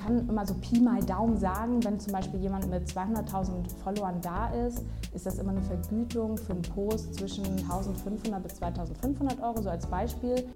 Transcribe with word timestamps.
kann 0.00 0.28
immer 0.28 0.46
so 0.46 0.54
Pi 0.54 0.80
mal 0.80 1.02
Daumen 1.02 1.36
sagen, 1.36 1.82
wenn 1.84 1.98
zum 1.98 2.12
Beispiel 2.12 2.40
jemand 2.40 2.68
mit 2.70 2.88
200.000 2.88 3.50
Followern 3.82 4.20
da 4.20 4.48
ist, 4.48 4.84
ist 5.14 5.26
das 5.26 5.38
immer 5.38 5.50
eine 5.50 5.62
Vergütung 5.62 6.36
für 6.36 6.52
einen 6.52 6.62
Post 6.62 7.14
zwischen 7.14 7.44
1.500 7.44 8.38
bis 8.40 8.60
2.500 8.60 9.42
Euro, 9.42 9.62
so 9.62 9.70
als 9.70 9.86
Beispiel. 9.86 10.46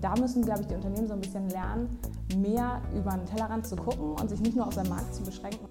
Da 0.00 0.14
müssen, 0.18 0.44
glaube 0.44 0.62
ich, 0.62 0.66
die 0.66 0.74
Unternehmen 0.74 1.06
so 1.06 1.14
ein 1.14 1.20
bisschen 1.20 1.48
lernen, 1.50 1.98
mehr 2.36 2.80
über 2.96 3.10
den 3.12 3.26
Tellerrand 3.26 3.66
zu 3.66 3.76
gucken 3.76 4.12
und 4.20 4.28
sich 4.28 4.40
nicht 4.40 4.56
nur 4.56 4.66
auf 4.66 4.74
seinen 4.74 4.88
Markt 4.88 5.14
zu 5.14 5.22
beschränken. 5.22 5.68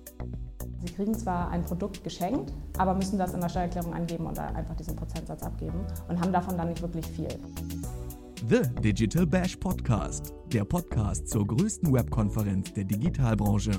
Sie 0.79 0.93
kriegen 0.93 1.13
zwar 1.13 1.49
ein 1.49 1.63
Produkt 1.63 2.03
geschenkt, 2.03 2.53
aber 2.77 2.95
müssen 2.95 3.19
das 3.19 3.33
in 3.33 3.41
der 3.41 3.49
Steuererklärung 3.49 3.93
angeben 3.93 4.25
und 4.25 4.39
einfach 4.39 4.75
diesen 4.75 4.95
Prozentsatz 4.95 5.43
abgeben 5.43 5.79
und 6.07 6.19
haben 6.19 6.31
davon 6.31 6.57
dann 6.57 6.69
nicht 6.69 6.81
wirklich 6.81 7.05
viel. 7.05 7.27
The 8.49 8.63
Digital 8.81 9.27
Bash 9.27 9.55
Podcast, 9.55 10.33
der 10.47 10.65
Podcast 10.65 11.29
zur 11.29 11.45
größten 11.45 11.93
Webkonferenz 11.93 12.73
der 12.73 12.85
Digitalbranche. 12.85 13.71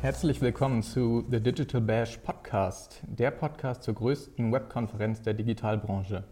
Herzlich 0.00 0.40
willkommen 0.40 0.84
zu 0.84 1.24
The 1.28 1.40
Digital 1.40 1.80
Bash 1.80 2.18
Podcast, 2.18 3.02
der 3.04 3.32
Podcast 3.32 3.82
zur 3.82 3.94
größten 3.94 4.52
Webkonferenz 4.52 5.22
der 5.22 5.34
Digitalbranche. 5.34 6.22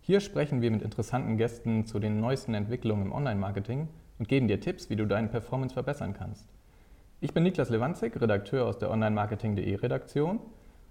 Hier 0.00 0.18
sprechen 0.18 0.60
wir 0.60 0.72
mit 0.72 0.82
interessanten 0.82 1.36
Gästen 1.36 1.86
zu 1.86 2.00
den 2.00 2.18
neuesten 2.18 2.54
Entwicklungen 2.54 3.06
im 3.06 3.12
Online-Marketing 3.12 3.86
und 4.18 4.26
geben 4.26 4.48
dir 4.48 4.58
Tipps, 4.58 4.90
wie 4.90 4.96
du 4.96 5.06
deine 5.06 5.28
Performance 5.28 5.74
verbessern 5.74 6.14
kannst. 6.14 6.48
Ich 7.20 7.32
bin 7.32 7.44
Niklas 7.44 7.70
Lewandzig, 7.70 8.20
Redakteur 8.20 8.66
aus 8.66 8.78
der 8.78 8.90
Online-Marketing.de 8.90 9.72
Redaktion 9.76 10.40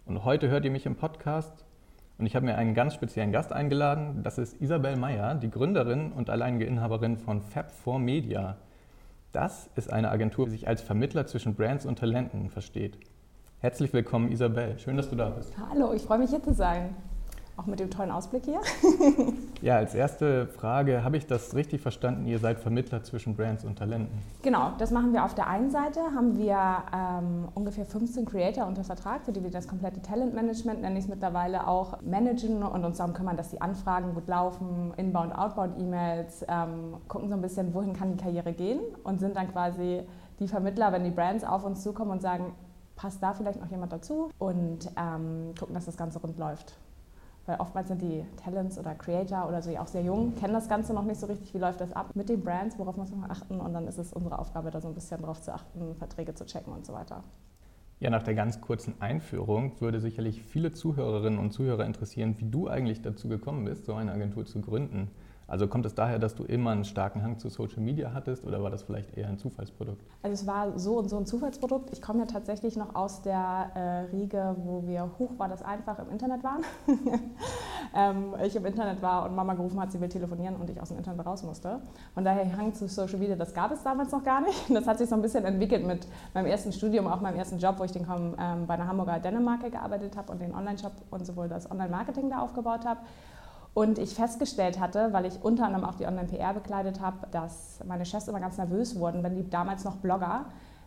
und 0.05 0.23
heute 0.23 0.47
hört 0.47 0.63
ihr 0.63 0.71
mich 0.71 0.85
im 0.85 0.95
Podcast 0.95 1.65
und 2.17 2.25
ich 2.25 2.35
habe 2.35 2.45
mir 2.45 2.55
einen 2.55 2.73
ganz 2.73 2.93
speziellen 2.95 3.31
Gast 3.31 3.51
eingeladen. 3.53 4.23
Das 4.23 4.37
ist 4.37 4.59
Isabel 4.59 4.95
Meyer, 4.95 5.35
die 5.35 5.51
Gründerin 5.51 6.11
und 6.11 6.29
alleinige 6.29 6.65
Inhaberin 6.65 7.17
von 7.17 7.41
Fab4 7.41 7.99
Media. 7.99 8.57
Das 9.31 9.69
ist 9.75 9.91
eine 9.91 10.09
Agentur, 10.09 10.45
die 10.45 10.51
sich 10.51 10.67
als 10.67 10.81
Vermittler 10.81 11.27
zwischen 11.27 11.53
Brands 11.53 11.85
und 11.85 11.99
Talenten 11.99 12.49
versteht. 12.49 12.97
Herzlich 13.59 13.93
willkommen, 13.93 14.31
Isabel. 14.31 14.79
Schön, 14.79 14.97
dass 14.97 15.09
du 15.09 15.15
da 15.15 15.29
bist. 15.29 15.53
Hallo, 15.69 15.93
ich 15.93 16.01
freue 16.01 16.19
mich 16.19 16.31
hier 16.31 16.41
zu 16.41 16.53
sein. 16.53 16.95
Auch 17.57 17.65
mit 17.65 17.79
dem 17.79 17.89
tollen 17.89 18.11
Ausblick 18.11 18.45
hier. 18.45 18.61
ja, 19.63 19.77
als 19.77 19.95
erste 19.95 20.45
Frage, 20.45 21.03
habe 21.03 21.17
ich 21.17 21.25
das 21.25 21.55
richtig 21.55 21.81
verstanden? 21.81 22.27
Ihr 22.27 22.37
seid 22.37 22.59
Vermittler 22.59 23.01
zwischen 23.01 23.35
Brands 23.35 23.65
und 23.65 23.79
Talenten. 23.79 24.21
Genau, 24.43 24.73
das 24.77 24.91
machen 24.91 25.11
wir 25.11 25.25
auf 25.25 25.33
der 25.33 25.47
einen 25.47 25.71
Seite. 25.71 25.99
Haben 26.15 26.37
wir 26.37 26.55
ähm, 26.93 27.47
ungefähr 27.55 27.85
15 27.85 28.25
Creator 28.25 28.67
unter 28.67 28.83
Vertrag, 28.83 29.25
für 29.25 29.31
die 29.31 29.41
wir 29.41 29.49
das 29.49 29.67
komplette 29.67 30.03
Talentmanagement, 30.03 30.81
nenne 30.81 30.99
ich 30.99 31.05
es 31.05 31.09
mittlerweile, 31.09 31.67
auch 31.67 31.99
managen 32.03 32.61
und 32.61 32.85
uns 32.85 32.97
darum 32.97 33.15
kümmern, 33.15 33.37
dass 33.37 33.49
die 33.49 33.59
Anfragen 33.59 34.13
gut 34.13 34.27
laufen, 34.27 34.93
Inbound, 34.97 35.35
Outbound-E-Mails, 35.35 36.45
ähm, 36.47 36.97
gucken 37.07 37.29
so 37.29 37.33
ein 37.33 37.41
bisschen, 37.41 37.73
wohin 37.73 37.93
kann 37.93 38.15
die 38.15 38.23
Karriere 38.23 38.53
gehen 38.53 38.81
und 39.03 39.19
sind 39.19 39.35
dann 39.35 39.51
quasi 39.51 40.03
die 40.39 40.47
Vermittler, 40.47 40.91
wenn 40.91 41.03
die 41.03 41.09
Brands 41.09 41.43
auf 41.43 41.65
uns 41.65 41.81
zukommen 41.81 42.11
und 42.11 42.21
sagen, 42.21 42.53
passt 42.95 43.21
da 43.23 43.33
vielleicht 43.33 43.59
noch 43.59 43.71
jemand 43.71 43.91
dazu 43.93 44.29
und 44.37 44.91
ähm, 44.95 45.53
gucken, 45.57 45.73
dass 45.73 45.85
das 45.85 45.97
Ganze 45.97 46.19
rund 46.19 46.37
läuft. 46.37 46.77
Weil 47.47 47.59
oftmals 47.59 47.87
sind 47.87 48.01
die 48.01 48.25
Talents 48.43 48.77
oder 48.77 48.93
Creator 48.93 49.47
oder 49.47 49.61
so 49.61 49.71
ja 49.71 49.81
auch 49.81 49.87
sehr 49.87 50.03
jung, 50.03 50.35
kennen 50.35 50.53
das 50.53 50.67
Ganze 50.67 50.93
noch 50.93 51.05
nicht 51.05 51.19
so 51.19 51.27
richtig, 51.27 51.53
wie 51.53 51.57
läuft 51.57 51.79
das 51.79 51.93
ab 51.93 52.11
mit 52.13 52.27
den 52.27 52.43
Brands, 52.43 52.77
worauf 52.77 52.97
muss 52.97 53.09
man 53.09 53.31
achten 53.31 53.61
und 53.61 53.73
dann 53.73 53.87
ist 53.87 53.97
es 53.97 54.11
unsere 54.11 54.37
Aufgabe, 54.37 54.69
da 54.69 54.81
so 54.81 54.89
ein 54.89 54.93
bisschen 54.93 55.21
drauf 55.21 55.41
zu 55.41 55.53
achten, 55.53 55.95
Verträge 55.95 56.35
zu 56.35 56.45
checken 56.45 56.73
und 56.73 56.85
so 56.85 56.91
weiter. 56.91 57.23
Ja, 57.99 58.09
nach 58.09 58.21
der 58.21 58.35
ganz 58.35 58.59
kurzen 58.59 58.95
Einführung 58.99 59.79
würde 59.79 60.01
sicherlich 60.01 60.43
viele 60.43 60.73
Zuhörerinnen 60.73 61.39
und 61.39 61.51
Zuhörer 61.51 61.85
interessieren, 61.85 62.35
wie 62.37 62.49
du 62.49 62.67
eigentlich 62.67 63.01
dazu 63.01 63.29
gekommen 63.29 63.63
bist, 63.63 63.85
so 63.85 63.95
eine 63.95 64.11
Agentur 64.11 64.45
zu 64.45 64.59
gründen. 64.59 65.09
Also 65.47 65.67
kommt 65.67 65.85
es 65.85 65.95
daher, 65.95 66.19
dass 66.19 66.35
du 66.35 66.43
immer 66.43 66.71
einen 66.71 66.83
starken 66.83 67.23
Hang 67.23 67.39
zu 67.39 67.47
Social 67.47 67.81
Media 67.81 68.11
hattest 68.13 68.45
oder 68.45 68.61
war 68.61 68.69
das 68.69 68.83
vielleicht 68.83 69.15
eher 69.17 69.29
ein 69.29 69.37
Zufallsprodukt? 69.37 70.05
Also 70.21 70.33
es 70.33 70.45
war 70.45 70.77
so 70.77 70.97
und 70.97 71.09
so 71.09 71.17
ein 71.17 71.25
Zufallsprodukt. 71.25 71.89
Ich 71.93 72.01
komme 72.01 72.19
ja 72.19 72.25
tatsächlich 72.25 72.75
noch 72.75 72.95
aus 72.95 73.21
der 73.21 73.71
äh, 73.73 73.79
Riege, 74.15 74.55
wo 74.57 74.85
wir 74.85 75.09
hoch 75.17 75.31
war 75.37 75.47
das 75.47 75.61
einfach 75.61 75.99
im 75.99 76.09
Internet 76.09 76.43
waren. 76.43 76.63
ähm, 77.95 78.35
ich 78.43 78.57
im 78.57 78.65
Internet 78.65 79.01
war 79.01 79.25
und 79.25 79.35
Mama 79.35 79.53
gerufen 79.53 79.79
hat, 79.79 79.91
sie 79.91 80.01
will 80.01 80.09
telefonieren 80.09 80.57
und 80.57 80.69
ich 80.69 80.81
aus 80.81 80.89
dem 80.89 80.97
Internet 80.97 81.25
raus 81.25 81.43
musste. 81.43 81.79
Von 82.13 82.25
daher 82.25 82.57
Hang 82.57 82.73
zu 82.73 82.89
Social 82.89 83.17
Media, 83.17 83.37
das 83.37 83.53
gab 83.53 83.71
es 83.71 83.81
damals 83.83 84.11
noch 84.11 84.23
gar 84.23 84.41
nicht. 84.41 84.69
Das 84.69 84.85
hat 84.85 84.97
sich 84.97 85.07
so 85.07 85.15
ein 85.15 85.21
bisschen 85.21 85.45
entwickelt 85.45 85.85
mit 85.87 86.07
meinem 86.33 86.47
ersten 86.47 86.73
Studium, 86.73 87.07
auch 87.07 87.21
meinem 87.21 87.37
ersten 87.37 87.57
Job, 87.57 87.79
wo 87.79 87.85
ich 87.85 87.91
den 87.91 88.05
ähm, 88.05 88.67
bei 88.67 88.73
einer 88.73 88.87
Hamburger 88.87 89.19
Dänemarke 89.19 89.71
gearbeitet 89.71 90.17
habe 90.17 90.31
und 90.33 90.41
den 90.41 90.53
Online-Shop 90.53 90.91
und 91.09 91.25
sowohl 91.25 91.47
das 91.47 91.71
Online-Marketing 91.71 92.29
da 92.29 92.39
aufgebaut 92.39 92.85
habe. 92.85 92.99
Und 93.77 93.99
ich 93.99 94.15
festgestellt 94.15 94.79
hatte, 94.79 95.13
weil 95.13 95.27
ich 95.27 95.43
unter 95.43 95.67
anderem 95.67 95.85
auch 95.85 95.93
die 95.93 96.07
Online-PR 96.07 96.51
bekleidet 96.55 96.99
habe, 96.99 97.27
dass 97.29 97.77
meine 97.85 98.07
Chefs 98.07 98.27
immer 98.27 98.39
ganz 98.39 98.57
nervös 98.57 98.97
wurden, 98.99 99.21
wenn 99.21 99.35
die 99.35 99.47
damals 99.47 99.83
noch 99.83 99.97
Blogger 99.97 100.45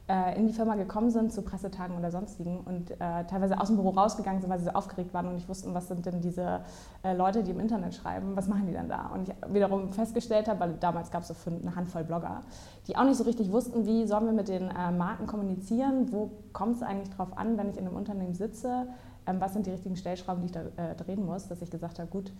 äh, 0.09 0.37
in 0.37 0.49
die 0.49 0.53
Firma 0.53 0.75
gekommen 0.75 1.09
sind 1.09 1.33
zu 1.33 1.43
Pressetagen 1.43 1.97
oder 1.97 2.11
sonstigen 2.11 2.59
und 2.63 2.91
äh, 2.91 2.97
teilweise 3.29 3.61
aus 3.61 3.69
dem 3.69 3.77
Büro 3.77 3.91
rausgegangen 3.91 4.41
sind, 4.41 4.51
weil 4.51 4.59
sie 4.59 4.65
so 4.65 4.73
aufgeregt 4.73 5.15
waren 5.15 5.29
und 5.29 5.37
nicht 5.37 5.49
wussten, 5.49 5.73
was 5.73 5.87
sind 5.87 6.05
denn 6.05 6.21
diese 6.21 6.63
äh, 7.05 7.15
Leute, 7.15 7.45
die 7.45 7.53
im 7.53 7.61
Internet 7.61 7.95
schreiben, 7.95 8.35
was 8.35 8.49
machen 8.49 8.67
die 8.67 8.73
denn 8.73 8.89
da? 8.89 9.13
Und 9.15 9.29
ich 9.29 9.35
wiederum 9.55 9.93
festgestellt 9.93 10.49
habe, 10.49 10.59
weil 10.59 10.73
damals 10.81 11.13
gab 11.13 11.23
es 11.23 11.29
so 11.29 11.35
eine 11.49 11.77
Handvoll 11.77 12.03
Blogger, 12.03 12.41
die 12.89 12.97
auch 12.97 13.05
nicht 13.05 13.19
so 13.19 13.23
richtig 13.23 13.53
wussten, 13.53 13.87
wie 13.87 14.05
sollen 14.09 14.27
wir 14.27 14.33
mit 14.33 14.49
den 14.49 14.69
äh, 14.69 14.91
Marken 14.91 15.29
kommunizieren, 15.29 16.11
wo 16.11 16.33
kommt 16.53 16.75
es 16.75 16.83
eigentlich 16.83 17.11
drauf 17.11 17.39
an, 17.39 17.57
wenn 17.57 17.71
ich 17.71 17.77
in 17.77 17.87
einem 17.87 17.95
Unternehmen 17.95 18.35
sitze, 18.35 18.89
ähm, 19.29 19.37
was 19.41 19.53
sind 19.53 19.67
die 19.67 19.71
richtigen 19.71 19.95
Stellschrauben, 19.95 20.41
die 20.41 20.47
ich 20.47 20.53
da 20.53 20.63
äh, 20.63 20.97
drehen 20.97 21.25
muss, 21.25 21.47
dass 21.47 21.63
ich 21.63 21.71
gesagt 21.71 22.01
habe, 22.01 22.09
gut, 22.11 22.33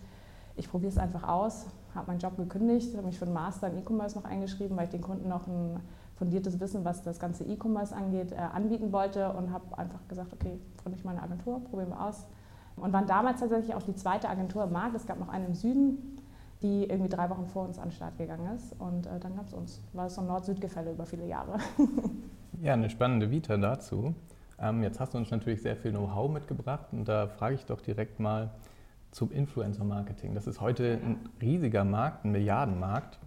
ich 0.61 0.69
probiere 0.69 0.91
es 0.91 0.97
einfach 0.99 1.27
aus, 1.27 1.65
habe 1.95 2.07
meinen 2.07 2.19
Job 2.19 2.37
gekündigt, 2.37 2.95
habe 2.95 3.07
mich 3.07 3.17
für 3.17 3.25
einen 3.25 3.33
Master 3.33 3.67
in 3.67 3.79
E-Commerce 3.79 4.15
noch 4.15 4.25
eingeschrieben, 4.25 4.77
weil 4.77 4.85
ich 4.85 4.91
den 4.91 5.01
Kunden 5.01 5.27
noch 5.27 5.47
ein 5.47 5.79
fundiertes 6.17 6.59
Wissen, 6.59 6.85
was 6.85 7.01
das 7.01 7.19
ganze 7.19 7.43
E-Commerce 7.43 7.95
angeht, 7.95 8.31
äh, 8.31 8.35
anbieten 8.35 8.91
wollte 8.91 9.33
und 9.33 9.51
habe 9.51 9.75
einfach 9.75 10.07
gesagt, 10.07 10.31
okay, 10.33 10.59
gründe 10.77 10.99
ich 10.99 11.03
meine 11.03 11.23
Agentur, 11.23 11.63
probieren 11.63 11.89
wir 11.89 12.05
aus. 12.05 12.27
Und 12.75 12.93
waren 12.93 13.07
damals 13.07 13.39
tatsächlich 13.39 13.73
auch 13.73 13.81
die 13.81 13.95
zweite 13.95 14.29
Agentur 14.29 14.63
im 14.63 14.71
Markt. 14.71 14.95
Es 14.95 15.07
gab 15.07 15.19
noch 15.19 15.29
eine 15.29 15.47
im 15.47 15.55
Süden, 15.55 16.19
die 16.61 16.83
irgendwie 16.83 17.09
drei 17.09 17.27
Wochen 17.31 17.47
vor 17.47 17.65
uns 17.65 17.79
an 17.79 17.85
den 17.85 17.91
Start 17.93 18.19
gegangen 18.19 18.55
ist. 18.55 18.79
Und 18.79 19.07
äh, 19.07 19.19
dann 19.19 19.35
gab 19.35 19.47
es 19.47 19.53
uns. 19.53 19.81
War 19.93 20.05
es 20.05 20.15
so 20.15 20.21
ein 20.21 20.27
Nord-Süd-Gefälle 20.27 20.91
über 20.91 21.07
viele 21.07 21.25
Jahre. 21.25 21.57
ja, 22.61 22.73
eine 22.73 22.91
spannende 22.91 23.31
Vita 23.31 23.57
dazu. 23.57 24.13
Ähm, 24.59 24.83
jetzt 24.83 24.99
hast 24.99 25.15
du 25.15 25.17
uns 25.17 25.31
natürlich 25.31 25.63
sehr 25.63 25.75
viel 25.75 25.89
Know-how 25.89 26.29
mitgebracht 26.29 26.85
und 26.91 27.05
da 27.05 27.25
frage 27.25 27.55
ich 27.55 27.65
doch 27.65 27.81
direkt 27.81 28.19
mal, 28.19 28.51
zum 29.11 29.31
Influencer-Marketing. 29.31 30.33
Das 30.33 30.47
ist 30.47 30.61
heute 30.61 30.99
ein 31.03 31.29
riesiger 31.41 31.83
Markt, 31.83 32.25
ein 32.25 32.31
Milliardenmarkt. 32.31 33.19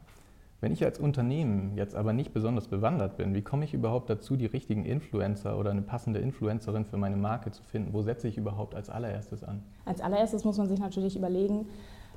Wenn 0.60 0.72
ich 0.72 0.82
als 0.82 0.98
Unternehmen 0.98 1.76
jetzt 1.76 1.94
aber 1.94 2.14
nicht 2.14 2.32
besonders 2.32 2.68
bewandert 2.68 3.18
bin, 3.18 3.34
wie 3.34 3.42
komme 3.42 3.66
ich 3.66 3.74
überhaupt 3.74 4.08
dazu, 4.08 4.34
die 4.36 4.46
richtigen 4.46 4.86
Influencer 4.86 5.58
oder 5.58 5.70
eine 5.70 5.82
passende 5.82 6.20
Influencerin 6.20 6.86
für 6.86 6.96
meine 6.96 7.16
Marke 7.16 7.50
zu 7.50 7.62
finden? 7.62 7.92
Wo 7.92 8.00
setze 8.00 8.28
ich 8.28 8.38
überhaupt 8.38 8.74
als 8.74 8.88
allererstes 8.88 9.44
an? 9.44 9.62
Als 9.84 10.00
allererstes 10.00 10.44
muss 10.44 10.56
man 10.56 10.66
sich 10.66 10.80
natürlich 10.80 11.16
überlegen, 11.16 11.66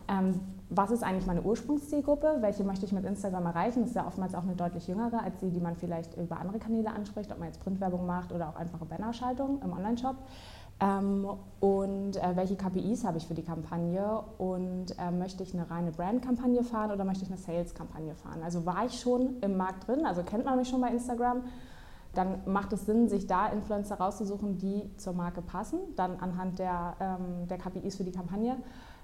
ähm, 0.07 0.39
was 0.69 0.91
ist 0.91 1.03
eigentlich 1.03 1.25
meine 1.25 1.41
Ursprungszielgruppe? 1.41 2.37
Welche 2.39 2.63
möchte 2.63 2.85
ich 2.85 2.93
mit 2.93 3.03
Instagram 3.03 3.45
erreichen? 3.45 3.81
Das 3.81 3.89
ist 3.89 3.95
ja 3.95 4.07
oftmals 4.07 4.35
auch 4.35 4.43
eine 4.43 4.55
deutlich 4.55 4.87
jüngere 4.87 5.21
als 5.21 5.37
die, 5.39 5.49
die 5.49 5.59
man 5.59 5.75
vielleicht 5.75 6.15
über 6.17 6.39
andere 6.39 6.59
Kanäle 6.59 6.91
anspricht, 6.91 7.31
ob 7.31 7.39
man 7.39 7.47
jetzt 7.47 7.59
Printwerbung 7.61 8.05
macht 8.05 8.31
oder 8.31 8.49
auch 8.49 8.55
einfache 8.55 8.85
Bannerschaltung 8.85 9.61
im 9.61 9.73
Onlineshop. 9.73 10.15
Ähm, 10.79 11.27
und 11.59 12.17
äh, 12.17 12.35
welche 12.35 12.55
KPIs 12.55 13.03
habe 13.03 13.17
ich 13.17 13.27
für 13.27 13.33
die 13.33 13.43
Kampagne? 13.43 14.21
Und 14.37 14.97
äh, 14.99 15.11
möchte 15.11 15.43
ich 15.43 15.53
eine 15.53 15.69
reine 15.69 15.91
Brand-Kampagne 15.91 16.63
fahren 16.63 16.91
oder 16.91 17.03
möchte 17.03 17.23
ich 17.23 17.29
eine 17.29 17.39
Sales-Kampagne 17.39 18.15
fahren? 18.15 18.43
Also 18.43 18.65
war 18.65 18.85
ich 18.85 18.99
schon 18.99 19.39
im 19.41 19.57
Markt 19.57 19.87
drin, 19.87 20.05
also 20.05 20.23
kennt 20.23 20.45
man 20.45 20.57
mich 20.57 20.69
schon 20.69 20.81
bei 20.81 20.89
Instagram, 20.89 21.43
dann 22.13 22.41
macht 22.45 22.73
es 22.73 22.85
Sinn, 22.85 23.09
sich 23.09 23.27
da 23.27 23.47
Influencer 23.47 23.95
rauszusuchen, 23.95 24.57
die 24.57 24.89
zur 24.97 25.13
Marke 25.13 25.41
passen, 25.41 25.79
dann 25.95 26.17
anhand 26.17 26.59
der, 26.59 26.95
ähm, 26.99 27.47
der 27.47 27.57
KPIs 27.57 27.97
für 27.97 28.03
die 28.03 28.11
Kampagne 28.11 28.57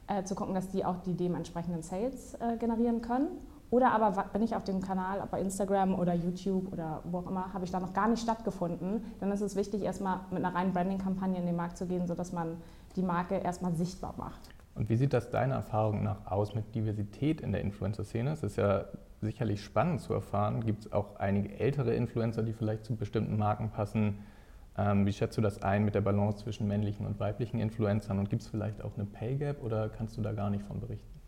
äh, 0.08 0.24
zu 0.24 0.36
gucken, 0.36 0.54
dass 0.54 0.70
die 0.70 0.86
auch 0.86 0.98
die 0.98 1.16
dementsprechenden 1.16 1.82
Sales 1.82 2.36
äh, 2.36 2.58
generieren 2.58 3.02
können 3.02 3.28
oder 3.74 3.92
aber 3.92 4.26
bin 4.32 4.44
ich 4.44 4.56
auf 4.56 4.64
dem 4.64 4.82
Kanal, 4.82 5.20
ob 5.20 5.32
bei 5.32 5.42
Instagram 5.42 5.96
oder 5.96 6.14
YouTube 6.14 6.72
oder 6.72 7.02
wo 7.06 7.18
auch 7.18 7.28
immer, 7.28 7.52
habe 7.56 7.66
ich 7.66 7.72
da 7.72 7.80
noch 7.80 7.92
gar 7.92 8.08
nicht 8.08 8.22
stattgefunden, 8.22 9.04
dann 9.20 9.32
ist 9.32 9.42
es 9.42 9.56
wichtig, 9.56 9.82
erstmal 9.82 10.20
mit 10.30 10.46
einer 10.46 10.54
reinen 10.54 10.74
Branding-Kampagne 10.74 11.40
in 11.40 11.48
den 11.48 11.56
Markt 11.56 11.80
zu 11.80 11.88
gehen, 11.88 12.06
sodass 12.06 12.32
man 12.32 12.58
die 12.96 13.02
Marke 13.02 13.34
erstmal 13.34 13.74
sichtbar 13.74 14.14
macht. 14.16 14.42
Und 14.76 14.90
wie 14.90 14.96
sieht 14.96 15.12
das 15.12 15.32
deiner 15.32 15.56
Erfahrung 15.56 16.04
nach 16.04 16.28
aus 16.28 16.54
mit 16.54 16.76
Diversität 16.76 17.42
in 17.42 17.52
der 17.52 17.62
Influencer-Szene? 17.62 18.34
Es 18.34 18.44
ist 18.44 18.58
ja 18.58 18.86
sicherlich 19.22 19.64
spannend 19.64 20.02
zu 20.02 20.14
erfahren. 20.14 20.64
Gibt 20.64 20.86
es 20.86 20.94
auch 20.94 21.16
einige 21.16 21.58
ältere 21.60 21.96
Influencer, 21.96 22.44
die 22.44 22.54
vielleicht 22.54 22.86
zu 22.86 22.96
bestimmten 22.96 23.38
Marken 23.38 23.72
passen? 23.72 24.20
Ähm, 24.78 25.08
wie 25.08 25.14
schätzt 25.14 25.36
du 25.36 25.42
das 25.42 25.64
ein 25.64 25.84
mit 25.84 25.96
der 25.96 26.02
Balance 26.02 26.44
zwischen 26.44 26.68
männlichen 26.68 27.08
und 27.08 27.20
weiblichen 27.20 27.60
Influencern? 27.60 28.20
Und 28.20 28.30
gibt 28.30 28.44
es 28.44 28.48
vielleicht 28.48 28.84
auch 28.84 28.94
eine 28.96 29.06
Pay 29.06 29.38
Gap 29.38 29.64
oder 29.64 29.90
kannst 29.90 30.16
du 30.16 30.22
da 30.22 30.32
gar 30.32 30.52
nicht 30.52 30.64
von 30.64 30.80
berichten? 30.80 31.23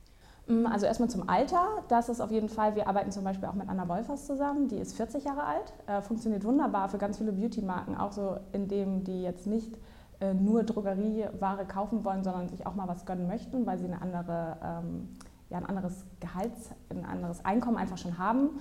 Mm, 0.47 0.65
also 0.67 0.85
erstmal 0.85 1.09
zum 1.09 1.27
Alter. 1.27 1.83
Das 1.87 2.09
ist 2.09 2.21
auf 2.21 2.31
jeden 2.31 2.49
Fall, 2.49 2.75
wir 2.75 2.87
arbeiten 2.87 3.11
zum 3.11 3.23
Beispiel 3.23 3.47
auch 3.47 3.53
mit 3.53 3.67
Anna 3.69 3.87
Wolfers 3.87 4.25
zusammen, 4.25 4.67
die 4.67 4.77
ist 4.77 4.95
40 4.95 5.23
Jahre 5.23 5.43
alt, 5.43 5.73
äh, 5.87 6.01
funktioniert 6.01 6.43
wunderbar 6.43 6.89
für 6.89 6.97
ganz 6.97 7.17
viele 7.17 7.31
Beauty-Marken, 7.31 7.95
auch 7.95 8.11
so 8.11 8.37
in 8.51 8.67
dem 8.67 9.03
die 9.03 9.23
jetzt 9.23 9.47
nicht 9.47 9.77
äh, 10.19 10.33
nur 10.33 10.63
Drogerieware 10.63 11.65
kaufen 11.65 12.05
wollen, 12.05 12.23
sondern 12.23 12.47
sich 12.47 12.65
auch 12.65 12.75
mal 12.75 12.87
was 12.87 13.05
gönnen 13.05 13.27
möchten, 13.27 13.65
weil 13.65 13.77
sie 13.77 13.85
eine 13.85 14.01
andere, 14.01 14.57
ähm, 14.63 15.09
ja, 15.49 15.57
ein 15.57 15.65
anderes 15.65 16.05
Gehalts, 16.19 16.71
ein 16.89 17.05
anderes 17.05 17.43
Einkommen 17.43 17.77
einfach 17.77 17.97
schon 17.97 18.17
haben. 18.17 18.59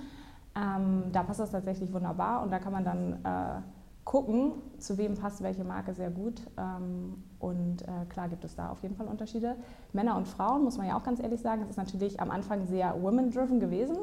Ähm, 0.55 1.03
da 1.11 1.23
passt 1.23 1.39
das 1.39 1.51
tatsächlich 1.51 1.93
wunderbar 1.93 2.41
und 2.43 2.51
da 2.51 2.59
kann 2.59 2.73
man 2.73 2.83
dann 2.83 3.13
äh, 3.23 3.61
gucken, 4.05 4.53
zu 4.77 4.97
wem 4.97 5.15
passt 5.15 5.43
welche 5.43 5.63
Marke 5.63 5.93
sehr 5.93 6.09
gut. 6.09 6.41
Ähm, 6.57 7.23
und 7.45 7.83
äh, 7.83 8.05
klar 8.09 8.27
gibt 8.27 8.43
es 8.43 8.55
da 8.55 8.69
auf 8.69 8.81
jeden 8.81 8.95
Fall 8.95 9.07
Unterschiede. 9.07 9.55
Männer 9.93 10.17
und 10.17 10.27
Frauen, 10.27 10.63
muss 10.63 10.77
man 10.77 10.87
ja 10.87 10.97
auch 10.97 11.03
ganz 11.03 11.19
ehrlich 11.19 11.41
sagen, 11.41 11.61
es 11.61 11.69
ist 11.69 11.77
natürlich 11.77 12.19
am 12.19 12.31
Anfang 12.31 12.65
sehr 12.65 13.01
women-driven 13.01 13.59
gewesen. 13.59 13.97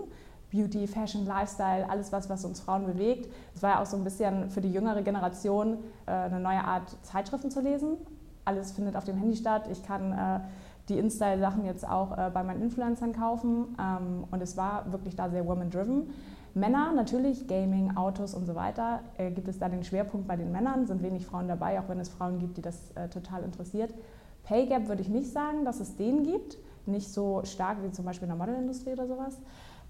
Beauty, 0.52 0.86
Fashion, 0.86 1.26
Lifestyle, 1.26 1.88
alles 1.88 2.12
was, 2.12 2.28
was 2.28 2.44
uns 2.44 2.60
Frauen 2.60 2.86
bewegt. 2.86 3.32
Es 3.54 3.62
war 3.62 3.70
ja 3.70 3.82
auch 3.82 3.86
so 3.86 3.96
ein 3.96 4.04
bisschen 4.04 4.50
für 4.50 4.60
die 4.60 4.72
jüngere 4.72 5.02
Generation 5.02 5.78
äh, 6.06 6.12
eine 6.12 6.38
neue 6.38 6.62
Art, 6.62 6.96
Zeitschriften 7.02 7.50
zu 7.50 7.60
lesen. 7.60 7.96
Alles 8.44 8.72
findet 8.72 8.96
auf 8.96 9.04
dem 9.04 9.16
Handy 9.16 9.36
statt. 9.36 9.68
Ich 9.72 9.82
kann 9.82 10.12
äh, 10.12 10.40
die 10.88 10.98
InStyle-Sachen 10.98 11.64
jetzt 11.64 11.88
auch 11.88 12.16
äh, 12.16 12.30
bei 12.32 12.44
meinen 12.44 12.62
Influencern 12.62 13.12
kaufen. 13.12 13.74
Ähm, 13.80 14.24
und 14.30 14.42
es 14.42 14.56
war 14.56 14.92
wirklich 14.92 15.16
da 15.16 15.30
sehr 15.30 15.46
woman-driven. 15.46 16.10
Männer, 16.54 16.92
natürlich, 16.92 17.46
Gaming, 17.46 17.96
Autos 17.96 18.34
und 18.34 18.46
so 18.46 18.54
weiter, 18.54 19.00
äh, 19.16 19.30
gibt 19.30 19.48
es 19.48 19.58
da 19.58 19.68
den 19.68 19.84
Schwerpunkt 19.84 20.26
bei 20.26 20.36
den 20.36 20.52
Männern, 20.52 20.86
sind 20.86 21.02
wenig 21.02 21.26
Frauen 21.26 21.48
dabei, 21.48 21.80
auch 21.80 21.88
wenn 21.88 21.98
es 21.98 22.08
Frauen 22.08 22.38
gibt, 22.38 22.56
die 22.58 22.62
das 22.62 22.90
äh, 22.92 23.08
total 23.08 23.42
interessiert. 23.42 23.94
Pay 24.44 24.66
Gap 24.66 24.88
würde 24.88 25.02
ich 25.02 25.08
nicht 25.08 25.30
sagen, 25.30 25.64
dass 25.64 25.80
es 25.80 25.96
den 25.96 26.24
gibt, 26.24 26.58
nicht 26.86 27.08
so 27.12 27.42
stark 27.44 27.82
wie 27.82 27.90
zum 27.90 28.04
Beispiel 28.04 28.28
in 28.28 28.36
der 28.36 28.38
Modelindustrie 28.38 28.92
oder 28.92 29.06
sowas. 29.06 29.40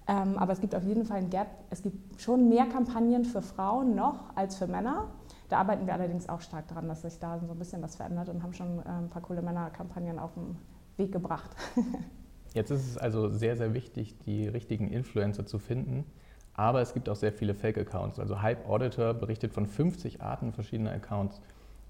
Ähm, 0.07 0.37
aber 0.37 0.53
es 0.53 0.61
gibt 0.61 0.75
auf 0.75 0.83
jeden 0.83 1.05
Fall 1.05 1.17
ein 1.17 1.29
Gap. 1.29 1.47
Es 1.69 1.81
gibt 1.81 2.21
schon 2.21 2.49
mehr 2.49 2.65
Kampagnen 2.65 3.25
für 3.25 3.41
Frauen 3.41 3.95
noch 3.95 4.35
als 4.35 4.55
für 4.55 4.67
Männer. 4.67 5.07
Da 5.49 5.59
arbeiten 5.59 5.85
wir 5.85 5.93
allerdings 5.93 6.29
auch 6.29 6.41
stark 6.41 6.67
daran, 6.67 6.87
dass 6.87 7.01
sich 7.01 7.19
da 7.19 7.39
so 7.39 7.51
ein 7.51 7.59
bisschen 7.59 7.81
was 7.81 7.95
verändert 7.95 8.29
und 8.29 8.43
haben 8.43 8.53
schon 8.53 8.79
äh, 8.79 8.89
ein 8.89 9.09
paar 9.09 9.21
coole 9.21 9.41
Männerkampagnen 9.41 10.19
auf 10.19 10.33
den 10.33 10.57
Weg 10.97 11.11
gebracht. 11.11 11.55
Jetzt 12.53 12.69
ist 12.69 12.87
es 12.87 12.97
also 12.97 13.29
sehr, 13.29 13.57
sehr 13.57 13.73
wichtig, 13.73 14.17
die 14.19 14.47
richtigen 14.47 14.87
Influencer 14.87 15.45
zu 15.45 15.57
finden. 15.57 16.05
Aber 16.55 16.81
es 16.81 16.93
gibt 16.93 17.09
auch 17.09 17.15
sehr 17.15 17.33
viele 17.33 17.53
Fake-Accounts. 17.53 18.19
Also 18.19 18.41
Hype 18.41 18.67
Auditor 18.69 19.13
berichtet 19.13 19.53
von 19.53 19.65
50 19.65 20.21
Arten 20.21 20.53
verschiedener 20.53 20.91
Accounts. 20.91 21.41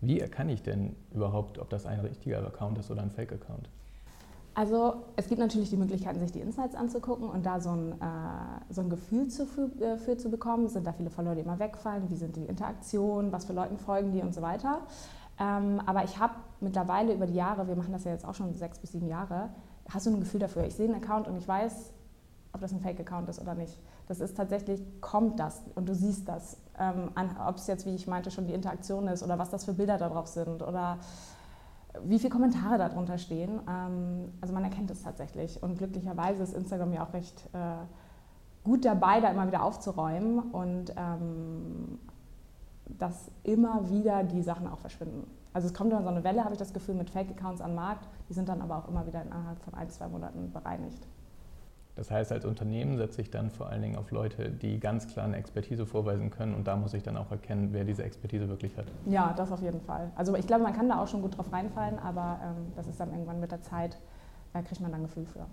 Wie 0.01 0.19
erkenne 0.19 0.53
ich 0.53 0.63
denn 0.63 0.95
überhaupt, 1.13 1.59
ob 1.59 1.69
das 1.69 1.85
ein 1.85 1.99
richtiger 1.99 2.45
Account 2.45 2.77
ist 2.77 2.91
oder 2.91 3.01
ein 3.01 3.11
Fake-Account? 3.11 3.69
Also 4.55 4.97
es 5.15 5.27
gibt 5.27 5.39
natürlich 5.39 5.71
die 5.71 5.77
Möglichkeiten, 5.77 6.19
sich 6.19 6.31
die 6.31 6.39
Insights 6.39 6.75
anzugucken 6.75 7.27
und 7.27 7.45
da 7.45 7.59
so 7.59 7.71
ein, 7.71 7.93
äh, 7.93 8.73
so 8.73 8.81
ein 8.81 8.89
Gefühl 8.89 9.27
zu, 9.27 9.47
äh, 9.81 9.97
für 9.97 10.15
zu 10.15 10.29
bekommen. 10.29 10.67
Sind 10.67 10.85
da 10.85 10.93
viele 10.93 11.09
Follower, 11.09 11.33
die 11.33 11.41
immer 11.41 11.57
wegfallen? 11.57 12.09
Wie 12.09 12.15
sind 12.15 12.35
die 12.35 12.45
Interaktionen? 12.45 13.31
Was 13.31 13.45
für 13.45 13.53
Leuten 13.53 13.77
folgen 13.77 14.11
die 14.11 14.21
und 14.21 14.33
so 14.33 14.41
weiter? 14.41 14.81
Ähm, 15.39 15.81
aber 15.85 16.03
ich 16.03 16.19
habe 16.19 16.35
mittlerweile 16.61 17.13
über 17.13 17.25
die 17.25 17.33
Jahre, 17.33 17.67
wir 17.67 17.75
machen 17.75 17.91
das 17.91 18.03
ja 18.03 18.11
jetzt 18.11 18.25
auch 18.25 18.35
schon 18.35 18.53
sechs 18.53 18.77
bis 18.77 18.91
sieben 18.91 19.07
Jahre, 19.07 19.49
hast 19.89 20.05
du 20.05 20.11
ein 20.11 20.19
Gefühl 20.19 20.39
dafür. 20.39 20.65
Ich 20.65 20.75
sehe 20.75 20.85
einen 20.85 21.03
Account 21.03 21.27
und 21.27 21.35
ich 21.37 21.47
weiß, 21.47 21.91
ob 22.53 22.61
das 22.61 22.71
ein 22.71 22.79
Fake-Account 22.79 23.27
ist 23.29 23.41
oder 23.41 23.55
nicht. 23.55 23.79
Das 24.07 24.19
ist 24.19 24.37
tatsächlich, 24.37 24.81
kommt 25.01 25.39
das 25.39 25.61
und 25.75 25.89
du 25.89 25.95
siehst 25.95 26.27
das. 26.27 26.57
Ähm, 26.79 27.09
ob 27.47 27.55
es 27.55 27.67
jetzt, 27.67 27.85
wie 27.85 27.95
ich 27.95 28.07
meinte, 28.07 28.31
schon 28.31 28.47
die 28.47 28.53
Interaktion 28.53 29.07
ist 29.07 29.23
oder 29.23 29.39
was 29.39 29.49
das 29.49 29.65
für 29.65 29.73
Bilder 29.73 29.97
da 29.97 30.09
drauf 30.09 30.27
sind 30.27 30.61
oder 30.61 30.99
wie 32.03 32.19
viele 32.19 32.29
Kommentare 32.29 32.77
darunter 32.77 33.17
stehen. 33.17 33.59
Ähm, 33.67 34.31
also 34.39 34.53
man 34.53 34.63
erkennt 34.63 34.91
es 34.91 35.01
tatsächlich. 35.01 35.61
Und 35.61 35.77
glücklicherweise 35.77 36.43
ist 36.43 36.53
Instagram 36.53 36.93
ja 36.93 37.05
auch 37.05 37.13
recht 37.13 37.49
äh, 37.53 37.85
gut 38.63 38.85
dabei, 38.85 39.19
da 39.19 39.29
immer 39.29 39.47
wieder 39.47 39.63
aufzuräumen 39.63 40.39
und 40.51 40.93
ähm, 40.95 41.99
dass 42.85 43.31
immer 43.43 43.89
wieder 43.89 44.23
die 44.23 44.41
Sachen 44.41 44.67
auch 44.67 44.79
verschwinden. 44.79 45.25
Also 45.53 45.67
es 45.67 45.73
kommt 45.73 45.91
dann 45.91 46.03
so 46.03 46.09
eine 46.09 46.23
Welle, 46.23 46.43
habe 46.43 46.53
ich 46.53 46.59
das 46.59 46.73
Gefühl, 46.73 46.95
mit 46.95 47.09
Fake-Accounts 47.09 47.61
den 47.61 47.75
Markt. 47.75 48.07
Die 48.29 48.33
sind 48.33 48.49
dann 48.49 48.61
aber 48.61 48.77
auch 48.77 48.87
immer 48.87 49.05
wieder 49.05 49.21
innerhalb 49.21 49.59
von 49.63 49.73
ein, 49.73 49.89
zwei 49.89 50.07
Monaten 50.07 50.51
bereinigt. 50.51 51.07
Das 51.95 52.09
heißt, 52.09 52.31
als 52.31 52.45
Unternehmen 52.45 52.97
setze 52.97 53.21
ich 53.21 53.29
dann 53.29 53.51
vor 53.51 53.69
allen 53.69 53.81
Dingen 53.81 53.95
auf 53.97 54.09
Leute, 54.09 54.49
die 54.49 54.79
ganz 54.79 55.07
klar 55.07 55.25
eine 55.25 55.37
Expertise 55.37 55.85
vorweisen 55.85 56.31
können 56.31 56.55
und 56.55 56.67
da 56.67 56.75
muss 56.75 56.93
ich 56.93 57.03
dann 57.03 57.17
auch 57.17 57.29
erkennen, 57.29 57.69
wer 57.71 57.83
diese 57.83 58.03
Expertise 58.03 58.47
wirklich 58.49 58.75
hat. 58.77 58.85
Ja, 59.05 59.33
das 59.37 59.51
auf 59.51 59.61
jeden 59.61 59.81
Fall. 59.81 60.11
Also 60.15 60.35
ich 60.35 60.47
glaube, 60.47 60.63
man 60.63 60.73
kann 60.73 60.89
da 60.89 61.01
auch 61.01 61.07
schon 61.07 61.21
gut 61.21 61.37
drauf 61.37 61.51
reinfallen, 61.53 61.99
aber 61.99 62.39
ähm, 62.43 62.71
das 62.75 62.87
ist 62.87 62.99
dann 62.99 63.11
irgendwann 63.11 63.39
mit 63.39 63.51
der 63.51 63.61
Zeit, 63.61 63.99
da 64.53 64.61
kriegt 64.63 64.81
man 64.81 64.91
dann 64.91 65.01
ein 65.01 65.05
Gefühl 65.05 65.25
für. 65.25 65.45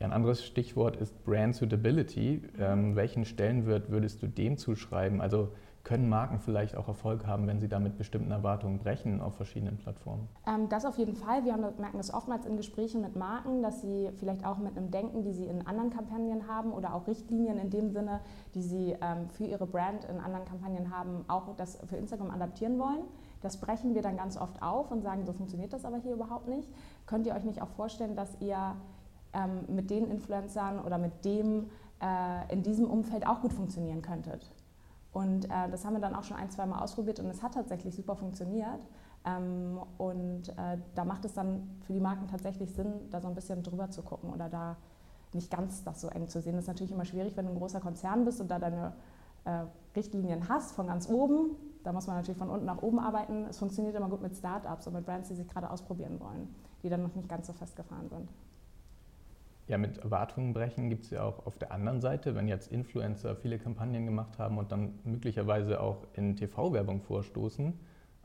Ja, 0.00 0.06
ein 0.06 0.12
anderes 0.12 0.44
Stichwort 0.44 0.96
ist 0.96 1.24
Brand 1.24 1.54
Suitability. 1.54 2.42
Ähm, 2.58 2.96
welchen 2.96 3.24
Stellenwert 3.24 3.90
würdest 3.90 4.20
du 4.22 4.26
dem 4.26 4.58
zuschreiben? 4.58 5.20
Also 5.20 5.50
können 5.84 6.08
Marken 6.08 6.38
vielleicht 6.38 6.76
auch 6.76 6.88
Erfolg 6.88 7.26
haben, 7.26 7.46
wenn 7.46 7.60
sie 7.60 7.68
da 7.68 7.78
mit 7.78 7.98
bestimmten 7.98 8.30
Erwartungen 8.30 8.78
brechen 8.78 9.20
auf 9.20 9.36
verschiedenen 9.36 9.76
Plattformen? 9.76 10.28
Ähm, 10.46 10.68
das 10.70 10.86
auf 10.86 10.96
jeden 10.96 11.14
Fall. 11.14 11.44
Wir 11.44 11.52
haben, 11.52 11.62
merken 11.78 11.98
das 11.98 12.12
oftmals 12.12 12.46
in 12.46 12.56
Gesprächen 12.56 13.02
mit 13.02 13.16
Marken, 13.16 13.62
dass 13.62 13.82
sie 13.82 14.10
vielleicht 14.18 14.46
auch 14.46 14.56
mit 14.56 14.76
einem 14.76 14.90
Denken, 14.90 15.22
die 15.22 15.32
sie 15.32 15.44
in 15.44 15.66
anderen 15.66 15.90
Kampagnen 15.90 16.48
haben 16.48 16.72
oder 16.72 16.94
auch 16.94 17.06
Richtlinien 17.06 17.58
in 17.58 17.68
dem 17.68 17.90
Sinne, 17.90 18.20
die 18.54 18.62
sie 18.62 18.96
ähm, 19.02 19.28
für 19.28 19.44
ihre 19.44 19.66
Brand 19.66 20.04
in 20.06 20.18
anderen 20.20 20.46
Kampagnen 20.46 20.90
haben, 20.90 21.26
auch 21.28 21.54
das 21.56 21.78
für 21.86 21.96
Instagram 21.96 22.30
adaptieren 22.30 22.78
wollen. 22.78 23.04
Das 23.42 23.58
brechen 23.58 23.94
wir 23.94 24.00
dann 24.00 24.16
ganz 24.16 24.38
oft 24.38 24.62
auf 24.62 24.90
und 24.90 25.02
sagen, 25.02 25.26
so 25.26 25.34
funktioniert 25.34 25.74
das 25.74 25.84
aber 25.84 25.98
hier 25.98 26.14
überhaupt 26.14 26.48
nicht. 26.48 26.66
Könnt 27.04 27.26
ihr 27.26 27.34
euch 27.34 27.44
nicht 27.44 27.60
auch 27.60 27.68
vorstellen, 27.68 28.16
dass 28.16 28.40
ihr 28.40 28.74
ähm, 29.34 29.66
mit 29.68 29.90
den 29.90 30.10
Influencern 30.10 30.80
oder 30.80 30.96
mit 30.96 31.26
dem 31.26 31.66
äh, 32.00 32.50
in 32.50 32.62
diesem 32.62 32.86
Umfeld 32.86 33.26
auch 33.26 33.42
gut 33.42 33.52
funktionieren 33.52 34.00
könntet? 34.00 34.50
Und 35.14 35.44
äh, 35.44 35.70
das 35.70 35.84
haben 35.84 35.94
wir 35.94 36.00
dann 36.00 36.14
auch 36.14 36.24
schon 36.24 36.36
ein, 36.36 36.50
zwei 36.50 36.66
Mal 36.66 36.80
ausprobiert 36.80 37.20
und 37.20 37.26
es 37.26 37.42
hat 37.42 37.54
tatsächlich 37.54 37.94
super 37.94 38.16
funktioniert. 38.16 38.86
Ähm, 39.24 39.80
und 39.96 40.48
äh, 40.50 40.76
da 40.96 41.04
macht 41.04 41.24
es 41.24 41.32
dann 41.34 41.70
für 41.86 41.92
die 41.92 42.00
Marken 42.00 42.26
tatsächlich 42.26 42.74
Sinn, 42.74 42.92
da 43.10 43.20
so 43.20 43.28
ein 43.28 43.34
bisschen 43.34 43.62
drüber 43.62 43.88
zu 43.90 44.02
gucken 44.02 44.30
oder 44.30 44.48
da 44.48 44.76
nicht 45.32 45.50
ganz 45.52 45.84
das 45.84 46.00
so 46.00 46.08
eng 46.08 46.28
zu 46.28 46.42
sehen. 46.42 46.54
Das 46.54 46.64
ist 46.64 46.68
natürlich 46.68 46.92
immer 46.92 47.04
schwierig, 47.04 47.36
wenn 47.36 47.46
du 47.46 47.52
ein 47.52 47.58
großer 47.58 47.80
Konzern 47.80 48.24
bist 48.24 48.40
und 48.40 48.50
da 48.50 48.58
deine 48.58 48.92
äh, 49.44 49.62
Richtlinien 49.94 50.48
hast 50.48 50.72
von 50.72 50.88
ganz 50.88 51.08
oben. 51.08 51.56
Da 51.84 51.92
muss 51.92 52.08
man 52.08 52.16
natürlich 52.16 52.38
von 52.38 52.50
unten 52.50 52.66
nach 52.66 52.82
oben 52.82 52.98
arbeiten. 52.98 53.46
Es 53.48 53.58
funktioniert 53.58 53.94
immer 53.94 54.08
gut 54.08 54.20
mit 54.20 54.34
Startups 54.34 54.88
und 54.88 54.94
mit 54.94 55.06
Brands, 55.06 55.28
die 55.28 55.36
sich 55.36 55.48
gerade 55.48 55.70
ausprobieren 55.70 56.18
wollen, 56.18 56.52
die 56.82 56.88
dann 56.88 57.04
noch 57.04 57.14
nicht 57.14 57.28
ganz 57.28 57.46
so 57.46 57.52
festgefahren 57.52 58.08
sind. 58.08 58.28
Ja, 59.66 59.78
mit 59.78 59.98
Erwartungen 59.98 60.52
brechen 60.52 60.90
gibt 60.90 61.04
es 61.04 61.10
ja 61.10 61.22
auch 61.22 61.46
auf 61.46 61.56
der 61.58 61.72
anderen 61.72 62.00
Seite, 62.02 62.34
wenn 62.34 62.48
jetzt 62.48 62.70
Influencer 62.70 63.34
viele 63.34 63.58
Kampagnen 63.58 64.04
gemacht 64.04 64.38
haben 64.38 64.58
und 64.58 64.70
dann 64.72 64.98
möglicherweise 65.04 65.80
auch 65.80 66.06
in 66.14 66.36
TV-Werbung 66.36 67.00
vorstoßen. 67.00 67.72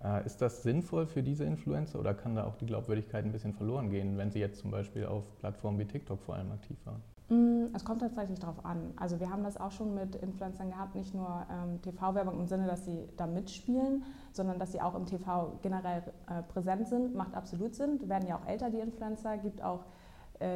Äh, 0.03 0.25
ist 0.25 0.41
das 0.41 0.63
sinnvoll 0.63 1.07
für 1.07 1.23
diese 1.23 1.45
Influencer 1.45 1.99
oder 1.99 2.13
kann 2.13 2.35
da 2.35 2.45
auch 2.45 2.55
die 2.55 2.65
Glaubwürdigkeit 2.65 3.23
ein 3.23 3.31
bisschen 3.31 3.53
verloren 3.53 3.89
gehen, 3.89 4.17
wenn 4.17 4.31
sie 4.31 4.39
jetzt 4.39 4.59
zum 4.59 4.71
Beispiel 4.71 5.05
auf 5.05 5.23
Plattformen 5.39 5.79
wie 5.79 5.85
TikTok 5.85 6.21
vor 6.21 6.35
allem 6.35 6.51
aktiv 6.51 6.77
waren? 6.85 7.01
Mm, 7.29 7.73
es 7.75 7.85
kommt 7.85 8.01
tatsächlich 8.01 8.39
darauf 8.39 8.65
an. 8.65 8.93
Also 8.97 9.19
wir 9.19 9.29
haben 9.29 9.43
das 9.43 9.55
auch 9.55 9.71
schon 9.71 9.93
mit 9.93 10.15
Influencern 10.15 10.71
gehabt, 10.71 10.95
nicht 10.95 11.13
nur 11.13 11.45
ähm, 11.49 11.81
TV-Werbung 11.81 12.39
im 12.39 12.47
Sinne, 12.47 12.67
dass 12.67 12.85
sie 12.85 13.07
da 13.17 13.27
mitspielen, 13.27 14.03
sondern 14.33 14.57
dass 14.59 14.71
sie 14.71 14.81
auch 14.81 14.95
im 14.95 15.05
TV 15.05 15.59
generell 15.61 16.03
äh, 16.27 16.41
präsent 16.43 16.87
sind. 16.87 17.15
Macht 17.15 17.35
absolut 17.35 17.75
Sinn. 17.75 18.09
Werden 18.09 18.27
ja 18.27 18.37
auch 18.37 18.45
älter, 18.47 18.69
die 18.69 18.79
Influencer. 18.79 19.37
Gibt 19.37 19.61
auch 19.61 19.85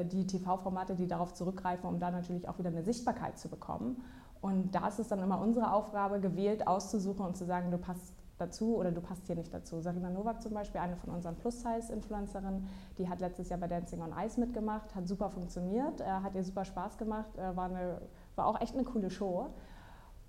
die 0.06 0.26
TV-Formate, 0.26 0.96
die 0.96 1.08
darauf 1.08 1.34
zurückgreifen, 1.34 1.90
um 1.90 2.00
da 2.00 2.10
natürlich 2.10 2.48
auch 2.48 2.58
wieder 2.58 2.70
eine 2.70 2.84
Sichtbarkeit 2.84 3.38
zu 3.38 3.50
bekommen. 3.50 4.02
Und 4.40 4.76
da 4.76 4.88
ist 4.88 5.00
es 5.00 5.08
dann 5.08 5.20
immer 5.20 5.40
unsere 5.40 5.72
Aufgabe, 5.74 6.20
gewählt 6.20 6.68
auszusuchen 6.68 7.26
und 7.26 7.36
zu 7.36 7.46
sagen, 7.46 7.72
du 7.72 7.78
passt 7.78 8.14
dazu 8.38 8.76
oder 8.76 8.92
du 8.92 9.02
passt 9.02 9.26
hier 9.28 9.36
nicht 9.36 9.54
dazu. 9.54 9.80
Sarina 9.80 10.10
Novak 10.10 10.42
zum 10.42 10.54
Beispiel, 10.54 10.82
eine 10.82 10.96
von 10.98 11.12
unseren 11.12 11.36
Plus-Size-Influencerinnen, 11.36 12.68
die 12.98 13.08
hat 13.08 13.20
letztes 13.22 13.50
Jahr 13.50 13.60
bei 13.60 13.68
Dancing 13.68 14.02
on 14.02 14.14
Ice 14.26 14.40
mitgemacht, 14.40 14.94
hat 14.96 15.08
super 15.08 15.30
funktioniert, 15.30 16.02
äh, 16.02 16.06
hat 16.06 16.36
ihr 16.36 16.44
super 16.44 16.66
Spaß 16.66 16.98
gemacht, 16.98 17.38
äh, 17.38 17.56
war, 17.56 17.66
eine, 17.66 18.02
war 18.36 18.48
auch 18.48 18.60
echt 18.60 18.74
eine 18.74 18.84
coole 18.84 19.10
Show. 19.10 19.48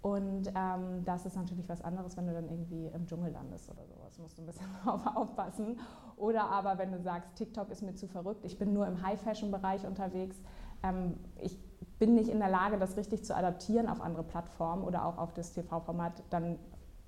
Und 0.05 0.53
ähm, 0.55 1.03
das 1.07 1.25
ist 1.25 1.35
natürlich 1.35 1.67
was 1.67 1.81
anderes, 1.81 2.15
wenn 2.19 2.27
du 2.27 2.35
dann 2.35 2.47
irgendwie 2.47 2.89
im 2.89 3.07
Dschungel 3.07 3.33
landest 3.33 3.71
oder 3.71 3.87
sowas. 3.87 4.19
Musst 4.19 4.37
du 4.37 4.43
ein 4.43 4.47
bisschen 4.47 4.67
drauf 4.85 5.01
aufpassen. 5.15 5.79
Oder 6.19 6.45
aber 6.51 6.77
wenn 6.77 6.93
du 6.93 7.01
sagst, 7.01 7.37
TikTok 7.37 7.71
ist 7.71 7.81
mir 7.81 7.95
zu 7.95 8.07
verrückt, 8.07 8.45
ich 8.45 8.59
bin 8.59 8.75
nur 8.75 8.87
im 8.87 9.01
High-Fashion-Bereich 9.01 9.87
unterwegs, 9.87 10.37
ähm, 10.83 11.15
ich 11.41 11.59
bin 11.99 12.15
nicht 12.15 12.29
in 12.29 12.39
der 12.39 12.51
Lage, 12.51 12.77
das 12.77 12.99
richtig 12.99 13.25
zu 13.25 13.35
adaptieren 13.35 13.89
auf 13.89 14.03
andere 14.03 14.25
Plattformen 14.25 14.85
oder 14.85 15.07
auch 15.07 15.17
auf 15.17 15.33
das 15.33 15.55
TV-Format, 15.55 16.23
dann 16.29 16.59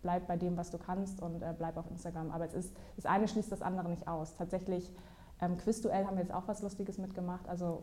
bleib 0.00 0.26
bei 0.26 0.38
dem, 0.38 0.56
was 0.56 0.70
du 0.70 0.78
kannst 0.78 1.20
und 1.20 1.42
äh, 1.42 1.54
bleib 1.54 1.76
auf 1.76 1.90
Instagram. 1.90 2.30
Aber 2.30 2.46
es 2.46 2.54
ist, 2.54 2.74
das 2.96 3.04
eine 3.04 3.28
schließt 3.28 3.52
das 3.52 3.60
andere 3.60 3.90
nicht 3.90 4.08
aus. 4.08 4.36
Tatsächlich, 4.36 4.90
ähm, 5.42 5.58
Quizduell 5.58 6.06
haben 6.06 6.16
wir 6.16 6.22
jetzt 6.22 6.32
auch 6.32 6.48
was 6.48 6.62
Lustiges 6.62 6.96
mitgemacht. 6.96 7.46
Also 7.46 7.82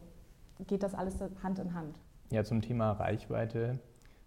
geht 0.65 0.81
das 0.81 0.95
alles 0.95 1.21
Hand 1.43 1.59
in 1.59 1.75
Hand. 1.75 1.99
Ja, 2.31 2.43
zum 2.43 2.63
Thema 2.63 2.93
Reichweite 2.93 3.77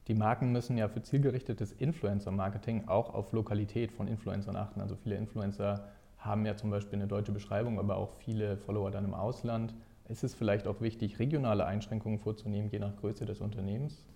die 0.09 0.15
Marken 0.15 0.53
müssen 0.53 0.79
ja 0.79 0.89
für 0.89 1.03
zielgerichtetes 1.03 1.73
Influencer-Marketing 1.73 2.87
auch 2.87 3.13
auf 3.13 3.33
Lokalität 3.33 3.91
von 3.91 4.07
Influencern 4.07 4.57
achten. 4.57 4.81
Also 4.81 4.95
viele 4.95 5.17
Influencer 5.17 5.89
haben 6.19 6.47
ja 6.47 6.57
zum 6.57 6.71
Beispiel 6.71 6.99
eine 6.99 7.09
deutsche 7.09 7.33
Beschreibung, 7.33 7.79
aber 7.79 7.97
auch 7.97 8.13
viele 8.13 8.57
Follower 8.57 8.91
dann 8.91 9.05
im 9.05 9.15
Ausland. 9.15 9.75
Ist 10.09 10.23
es 10.23 10.35
vielleicht 10.35 10.69
auch 10.69 10.81
wichtig, 10.81 11.19
regionale 11.19 11.67
Einschränkungen 11.67 12.21
vorzunehmen, 12.21 12.71
je 12.71 12.79
nach 12.79 12.97
Größe 12.97 13.27
des 13.27 13.41
Unternehmens? 13.41 14.07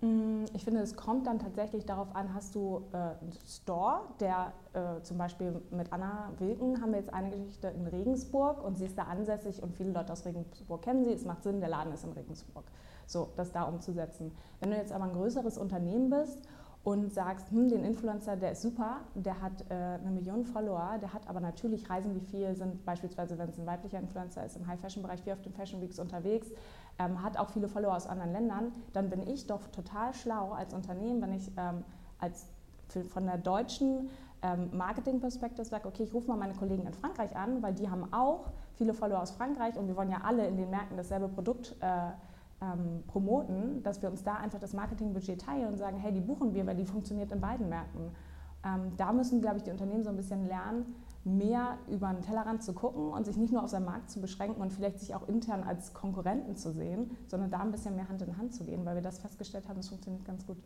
Mm, 0.00 0.44
ich 0.54 0.64
finde, 0.64 0.80
es 0.80 0.94
kommt 0.94 1.26
dann 1.26 1.40
tatsächlich 1.40 1.84
darauf 1.86 2.14
an, 2.14 2.32
hast 2.32 2.54
du 2.54 2.84
äh, 2.92 2.96
einen 2.96 3.32
Store, 3.48 4.02
der 4.20 4.52
äh, 4.74 5.02
zum 5.02 5.18
Beispiel 5.18 5.60
mit 5.70 5.92
Anna 5.92 6.30
Wilken 6.38 6.80
haben 6.80 6.92
wir 6.92 6.98
jetzt 6.98 7.12
eine 7.12 7.30
Geschichte 7.30 7.68
in 7.68 7.86
Regensburg 7.86 8.62
und 8.62 8.76
sie 8.76 8.84
ist 8.84 8.96
da 8.96 9.04
ansässig 9.04 9.62
und 9.62 9.74
viele 9.74 9.90
Leute 9.90 10.12
aus 10.12 10.24
Regensburg 10.24 10.82
kennen 10.82 11.04
sie. 11.04 11.12
Es 11.12 11.24
macht 11.24 11.42
Sinn, 11.42 11.60
der 11.60 11.70
Laden 11.70 11.92
ist 11.92 12.04
in 12.04 12.12
Regensburg. 12.12 12.64
So, 13.06 13.30
das 13.36 13.52
da 13.52 13.62
umzusetzen. 13.62 14.32
Wenn 14.60 14.70
du 14.70 14.76
jetzt 14.76 14.92
aber 14.92 15.04
ein 15.04 15.12
größeres 15.12 15.58
Unternehmen 15.58 16.10
bist 16.10 16.42
und 16.82 17.12
sagst, 17.12 17.50
hm, 17.50 17.68
den 17.68 17.84
Influencer, 17.84 18.36
der 18.36 18.52
ist 18.52 18.62
super, 18.62 19.00
der 19.14 19.40
hat 19.42 19.64
äh, 19.70 19.74
eine 19.74 20.10
Million 20.10 20.44
Follower, 20.44 20.98
der 21.00 21.12
hat 21.12 21.28
aber 21.28 21.40
natürlich 21.40 21.90
Reisen 21.90 22.14
wie 22.14 22.20
viel, 22.20 22.54
sind 22.54 22.84
beispielsweise, 22.84 23.38
wenn 23.38 23.48
es 23.48 23.58
ein 23.58 23.66
weiblicher 23.66 23.98
Influencer 23.98 24.44
ist, 24.44 24.56
im 24.56 24.66
High-Fashion-Bereich 24.66 25.26
wie 25.26 25.32
auf 25.32 25.42
den 25.42 25.52
Fashion 25.52 25.80
Weeks 25.80 25.98
unterwegs, 25.98 26.48
ähm, 26.98 27.22
hat 27.22 27.38
auch 27.38 27.50
viele 27.50 27.68
Follower 27.68 27.96
aus 27.96 28.06
anderen 28.06 28.32
Ländern, 28.32 28.72
dann 28.92 29.10
bin 29.10 29.26
ich 29.26 29.46
doch 29.46 29.66
total 29.68 30.14
schlau 30.14 30.52
als 30.52 30.74
Unternehmen, 30.74 31.20
wenn 31.20 31.32
ich 31.32 31.50
ähm, 31.56 31.82
als 32.20 32.46
für, 32.88 33.02
von 33.02 33.26
der 33.26 33.38
deutschen 33.38 34.08
ähm, 34.42 34.70
Marketing-Perspektive 34.72 35.64
sage, 35.64 35.88
okay, 35.88 36.04
ich 36.04 36.14
rufe 36.14 36.28
mal 36.28 36.36
meine 36.36 36.54
Kollegen 36.54 36.86
in 36.86 36.92
Frankreich 36.92 37.34
an, 37.34 37.62
weil 37.62 37.74
die 37.74 37.90
haben 37.90 38.12
auch 38.12 38.52
viele 38.74 38.94
Follower 38.94 39.22
aus 39.22 39.32
Frankreich 39.32 39.76
und 39.76 39.88
wir 39.88 39.96
wollen 39.96 40.10
ja 40.10 40.20
alle 40.22 40.46
in 40.46 40.56
den 40.56 40.70
Märkten 40.70 40.96
dasselbe 40.96 41.28
Produkt 41.28 41.74
äh, 41.80 42.10
ähm, 42.60 43.02
promoten, 43.06 43.82
dass 43.82 44.02
wir 44.02 44.10
uns 44.10 44.22
da 44.22 44.34
einfach 44.34 44.58
das 44.58 44.72
Marketingbudget 44.72 45.40
teilen 45.40 45.68
und 45.68 45.76
sagen, 45.76 45.98
hey, 45.98 46.12
die 46.12 46.20
buchen 46.20 46.54
wir, 46.54 46.66
weil 46.66 46.76
die 46.76 46.86
funktioniert 46.86 47.30
in 47.32 47.40
beiden 47.40 47.68
Märkten. 47.68 48.10
Ähm, 48.64 48.92
da 48.96 49.12
müssen, 49.12 49.40
glaube 49.40 49.58
ich, 49.58 49.62
die 49.62 49.70
Unternehmen 49.70 50.04
so 50.04 50.10
ein 50.10 50.16
bisschen 50.16 50.46
lernen, 50.46 50.94
mehr 51.24 51.78
über 51.90 52.12
den 52.12 52.22
Tellerrand 52.22 52.62
zu 52.62 52.72
gucken 52.72 53.10
und 53.10 53.26
sich 53.26 53.36
nicht 53.36 53.52
nur 53.52 53.62
auf 53.62 53.68
seinen 53.68 53.84
Markt 53.84 54.10
zu 54.10 54.20
beschränken 54.20 54.62
und 54.62 54.72
vielleicht 54.72 55.00
sich 55.00 55.14
auch 55.14 55.28
intern 55.28 55.64
als 55.64 55.92
Konkurrenten 55.92 56.56
zu 56.56 56.72
sehen, 56.72 57.10
sondern 57.26 57.50
da 57.50 57.58
ein 57.58 57.72
bisschen 57.72 57.96
mehr 57.96 58.08
Hand 58.08 58.22
in 58.22 58.36
Hand 58.38 58.54
zu 58.54 58.64
gehen, 58.64 58.84
weil 58.84 58.94
wir 58.94 59.02
das 59.02 59.18
festgestellt 59.18 59.68
haben, 59.68 59.80
es 59.80 59.88
funktioniert 59.88 60.24
ganz 60.24 60.46
gut. 60.46 60.58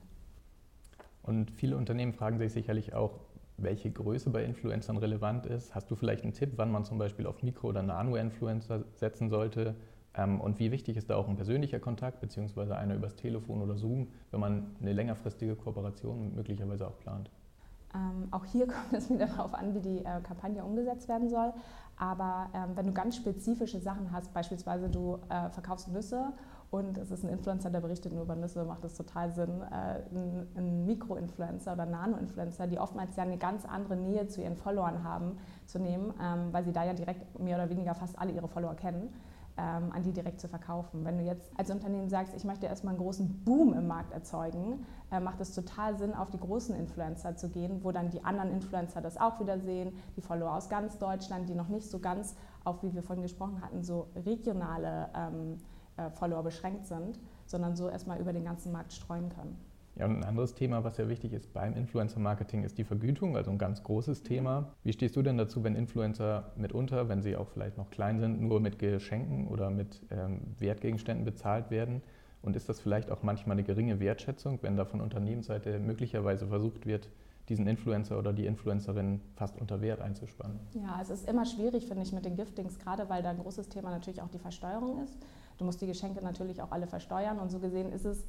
Und 1.22 1.50
viele 1.50 1.76
Unternehmen 1.76 2.12
fragen 2.12 2.38
sich 2.38 2.52
sicherlich 2.52 2.94
auch, 2.94 3.20
welche 3.56 3.90
Größe 3.90 4.30
bei 4.30 4.44
Influencern 4.44 4.96
relevant 4.96 5.46
ist. 5.46 5.74
Hast 5.74 5.90
du 5.90 5.96
vielleicht 5.96 6.24
einen 6.24 6.32
Tipp, 6.32 6.52
wann 6.56 6.70
man 6.70 6.84
zum 6.84 6.98
Beispiel 6.98 7.26
auf 7.26 7.42
Mikro- 7.42 7.68
oder 7.68 7.82
Nano-Influencer 7.82 8.84
setzen 8.94 9.28
sollte? 9.28 9.74
Ähm, 10.14 10.40
und 10.40 10.58
wie 10.58 10.72
wichtig 10.72 10.96
ist 10.96 11.10
da 11.10 11.16
auch 11.16 11.28
ein 11.28 11.36
persönlicher 11.36 11.78
Kontakt, 11.78 12.20
beziehungsweise 12.20 12.76
einer 12.76 12.94
übers 12.94 13.16
Telefon 13.16 13.62
oder 13.62 13.76
Zoom, 13.76 14.08
wenn 14.30 14.40
man 14.40 14.76
eine 14.80 14.92
längerfristige 14.92 15.54
Kooperation 15.54 16.34
möglicherweise 16.34 16.86
auch 16.86 16.98
plant? 16.98 17.30
Ähm, 17.94 18.28
auch 18.30 18.44
hier 18.44 18.66
kommt 18.68 18.92
es 18.92 19.10
wieder 19.10 19.26
darauf 19.26 19.54
an, 19.54 19.74
wie 19.74 19.80
die 19.80 19.98
äh, 20.04 20.20
Kampagne 20.22 20.64
umgesetzt 20.64 21.08
werden 21.08 21.28
soll. 21.28 21.52
Aber 21.96 22.48
ähm, 22.54 22.70
wenn 22.74 22.86
du 22.86 22.92
ganz 22.92 23.16
spezifische 23.16 23.78
Sachen 23.78 24.10
hast, 24.10 24.32
beispielsweise 24.32 24.88
du 24.88 25.18
äh, 25.28 25.50
verkaufst 25.50 25.88
Nüsse 25.88 26.32
und 26.70 26.96
es 26.96 27.10
ist 27.10 27.24
ein 27.24 27.28
Influencer, 27.28 27.68
der 27.68 27.80
berichtet 27.80 28.12
nur 28.12 28.22
über 28.22 28.36
Nüsse, 28.36 28.64
macht 28.64 28.84
es 28.84 28.94
total 28.94 29.30
Sinn. 29.32 29.60
Äh, 29.60 30.02
ein, 30.14 30.48
ein 30.56 30.86
Mikro-Influencer 30.86 31.74
oder 31.74 31.84
Nano-Influencer, 31.84 32.66
die 32.68 32.78
oftmals 32.78 33.16
ja 33.16 33.24
eine 33.24 33.36
ganz 33.38 33.64
andere 33.66 33.96
Nähe 33.96 34.26
zu 34.28 34.40
ihren 34.40 34.56
Followern 34.56 35.04
haben, 35.04 35.36
zu 35.66 35.78
nehmen, 35.78 36.14
ähm, 36.20 36.52
weil 36.52 36.64
sie 36.64 36.72
da 36.72 36.84
ja 36.84 36.94
direkt 36.94 37.38
mehr 37.38 37.56
oder 37.56 37.68
weniger 37.68 37.94
fast 37.94 38.18
alle 38.18 38.32
ihre 38.32 38.48
Follower 38.48 38.74
kennen 38.74 39.12
ähm, 39.60 39.92
an 39.92 40.02
die 40.02 40.12
direkt 40.12 40.40
zu 40.40 40.48
verkaufen. 40.48 41.04
Wenn 41.04 41.18
du 41.18 41.24
jetzt 41.24 41.50
als 41.58 41.70
Unternehmen 41.70 42.08
sagst, 42.08 42.34
ich 42.34 42.44
möchte 42.44 42.66
erstmal 42.66 42.94
einen 42.94 43.02
großen 43.02 43.44
Boom 43.44 43.74
im 43.74 43.86
Markt 43.86 44.12
erzeugen, 44.12 44.86
äh, 45.10 45.20
macht 45.20 45.40
es 45.40 45.54
total 45.54 45.98
Sinn, 45.98 46.14
auf 46.14 46.30
die 46.30 46.38
großen 46.38 46.74
Influencer 46.74 47.36
zu 47.36 47.50
gehen, 47.50 47.84
wo 47.84 47.92
dann 47.92 48.10
die 48.10 48.24
anderen 48.24 48.50
Influencer 48.50 49.02
das 49.02 49.18
auch 49.18 49.38
wieder 49.38 49.58
sehen, 49.58 49.92
die 50.16 50.22
Follower 50.22 50.54
aus 50.54 50.70
ganz 50.70 50.98
Deutschland, 50.98 51.48
die 51.48 51.54
noch 51.54 51.68
nicht 51.68 51.90
so 51.90 51.98
ganz 51.98 52.34
auf, 52.64 52.82
wie 52.82 52.94
wir 52.94 53.02
vorhin 53.02 53.22
gesprochen 53.22 53.60
hatten, 53.60 53.82
so 53.82 54.06
regionale 54.16 55.10
ähm, 55.14 55.58
äh, 55.96 56.10
Follower 56.10 56.42
beschränkt 56.42 56.86
sind, 56.86 57.18
sondern 57.44 57.76
so 57.76 57.88
erstmal 57.88 58.18
über 58.18 58.32
den 58.32 58.44
ganzen 58.44 58.72
Markt 58.72 58.92
streuen 58.92 59.28
können. 59.28 59.58
Ja, 60.00 60.06
und 60.06 60.16
ein 60.16 60.24
anderes 60.24 60.54
Thema, 60.54 60.82
was 60.82 60.96
ja 60.96 61.10
wichtig 61.10 61.34
ist 61.34 61.52
beim 61.52 61.74
Influencer-Marketing, 61.74 62.64
ist 62.64 62.78
die 62.78 62.84
Vergütung, 62.84 63.36
also 63.36 63.50
ein 63.50 63.58
ganz 63.58 63.82
großes 63.82 64.22
Thema. 64.22 64.72
Wie 64.82 64.94
stehst 64.94 65.14
du 65.14 65.20
denn 65.20 65.36
dazu, 65.36 65.62
wenn 65.62 65.74
Influencer 65.74 66.52
mitunter, 66.56 67.10
wenn 67.10 67.20
sie 67.20 67.36
auch 67.36 67.48
vielleicht 67.48 67.76
noch 67.76 67.90
klein 67.90 68.18
sind, 68.18 68.40
nur 68.40 68.60
mit 68.60 68.78
Geschenken 68.78 69.46
oder 69.48 69.68
mit 69.68 70.00
ähm, 70.10 70.40
Wertgegenständen 70.58 71.26
bezahlt 71.26 71.70
werden? 71.70 72.00
Und 72.40 72.56
ist 72.56 72.70
das 72.70 72.80
vielleicht 72.80 73.10
auch 73.10 73.22
manchmal 73.22 73.56
eine 73.56 73.62
geringe 73.62 74.00
Wertschätzung, 74.00 74.60
wenn 74.62 74.74
da 74.74 74.86
von 74.86 75.02
Unternehmensseite 75.02 75.78
möglicherweise 75.78 76.46
versucht 76.46 76.86
wird, 76.86 77.10
diesen 77.50 77.66
Influencer 77.66 78.18
oder 78.18 78.32
die 78.32 78.46
Influencerin 78.46 79.20
fast 79.34 79.60
unter 79.60 79.82
Wert 79.82 80.00
einzuspannen? 80.00 80.60
Ja, 80.72 80.98
es 81.02 81.10
ist 81.10 81.28
immer 81.28 81.44
schwierig, 81.44 81.84
finde 81.84 82.04
ich, 82.04 82.12
mit 82.14 82.24
den 82.24 82.36
Giftings, 82.36 82.78
gerade 82.78 83.06
weil 83.10 83.22
da 83.22 83.28
ein 83.28 83.38
großes 83.38 83.68
Thema 83.68 83.90
natürlich 83.90 84.22
auch 84.22 84.30
die 84.30 84.38
Versteuerung 84.38 85.04
ist. 85.04 85.18
Du 85.58 85.66
musst 85.66 85.82
die 85.82 85.86
Geschenke 85.86 86.24
natürlich 86.24 86.62
auch 86.62 86.70
alle 86.70 86.86
versteuern 86.86 87.38
und 87.38 87.50
so 87.50 87.58
gesehen 87.58 87.92
ist 87.92 88.06
es 88.06 88.24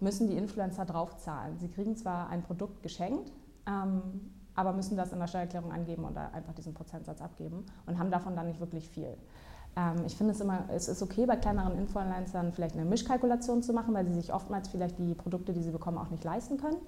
müssen 0.00 0.28
die 0.28 0.36
Influencer 0.36 0.84
draufzahlen. 0.84 1.58
Sie 1.58 1.68
kriegen 1.68 1.96
zwar 1.96 2.28
ein 2.28 2.42
Produkt 2.42 2.82
geschenkt, 2.82 3.32
ähm, 3.66 4.32
aber 4.54 4.72
müssen 4.72 4.96
das 4.96 5.12
in 5.12 5.18
der 5.18 5.26
Steuererklärung 5.26 5.72
angeben 5.72 6.06
da 6.14 6.28
einfach 6.32 6.54
diesen 6.54 6.74
Prozentsatz 6.74 7.20
abgeben 7.20 7.64
und 7.86 7.98
haben 7.98 8.10
davon 8.10 8.36
dann 8.36 8.46
nicht 8.46 8.60
wirklich 8.60 8.88
viel. 8.88 9.16
Ähm, 9.76 10.04
ich 10.06 10.16
finde 10.16 10.32
es 10.32 10.40
immer, 10.40 10.64
es 10.68 10.88
ist 10.88 11.02
okay 11.02 11.26
bei 11.26 11.36
kleineren 11.36 11.78
Influencern 11.78 12.52
vielleicht 12.52 12.74
eine 12.74 12.84
Mischkalkulation 12.84 13.62
zu 13.62 13.72
machen, 13.72 13.94
weil 13.94 14.06
sie 14.06 14.14
sich 14.14 14.32
oftmals 14.32 14.68
vielleicht 14.68 14.98
die 14.98 15.14
Produkte, 15.14 15.52
die 15.52 15.62
sie 15.62 15.70
bekommen, 15.70 15.98
auch 15.98 16.10
nicht 16.10 16.24
leisten 16.24 16.56
können. 16.56 16.78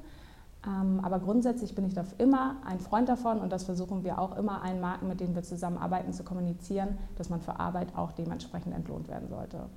Ähm, 0.67 1.00
aber 1.03 1.21
grundsätzlich 1.21 1.75
bin 1.75 1.87
ich 1.87 1.95
da 1.95 2.05
immer 2.17 2.57
ein 2.65 2.81
Freund 2.81 3.09
davon 3.09 3.41
und 3.41 3.53
das 3.53 3.65
versuchen 3.65 4.03
wir 4.03 4.19
auch 4.19 4.37
immer 4.37 4.62
allen 4.62 4.81
Marken, 4.81 5.07
mit 5.07 5.21
denen 5.21 5.35
wir 5.35 5.43
zusammenarbeiten, 5.43 6.12
zu 6.12 6.25
kommunizieren, 6.25 6.99
dass 7.17 7.29
man 7.29 7.41
für 7.41 7.61
Arbeit 7.61 7.97
auch 7.97 8.12
dementsprechend 8.12 8.75
entlohnt 8.75 9.09
werden 9.09 9.29
sollte. 9.29 9.69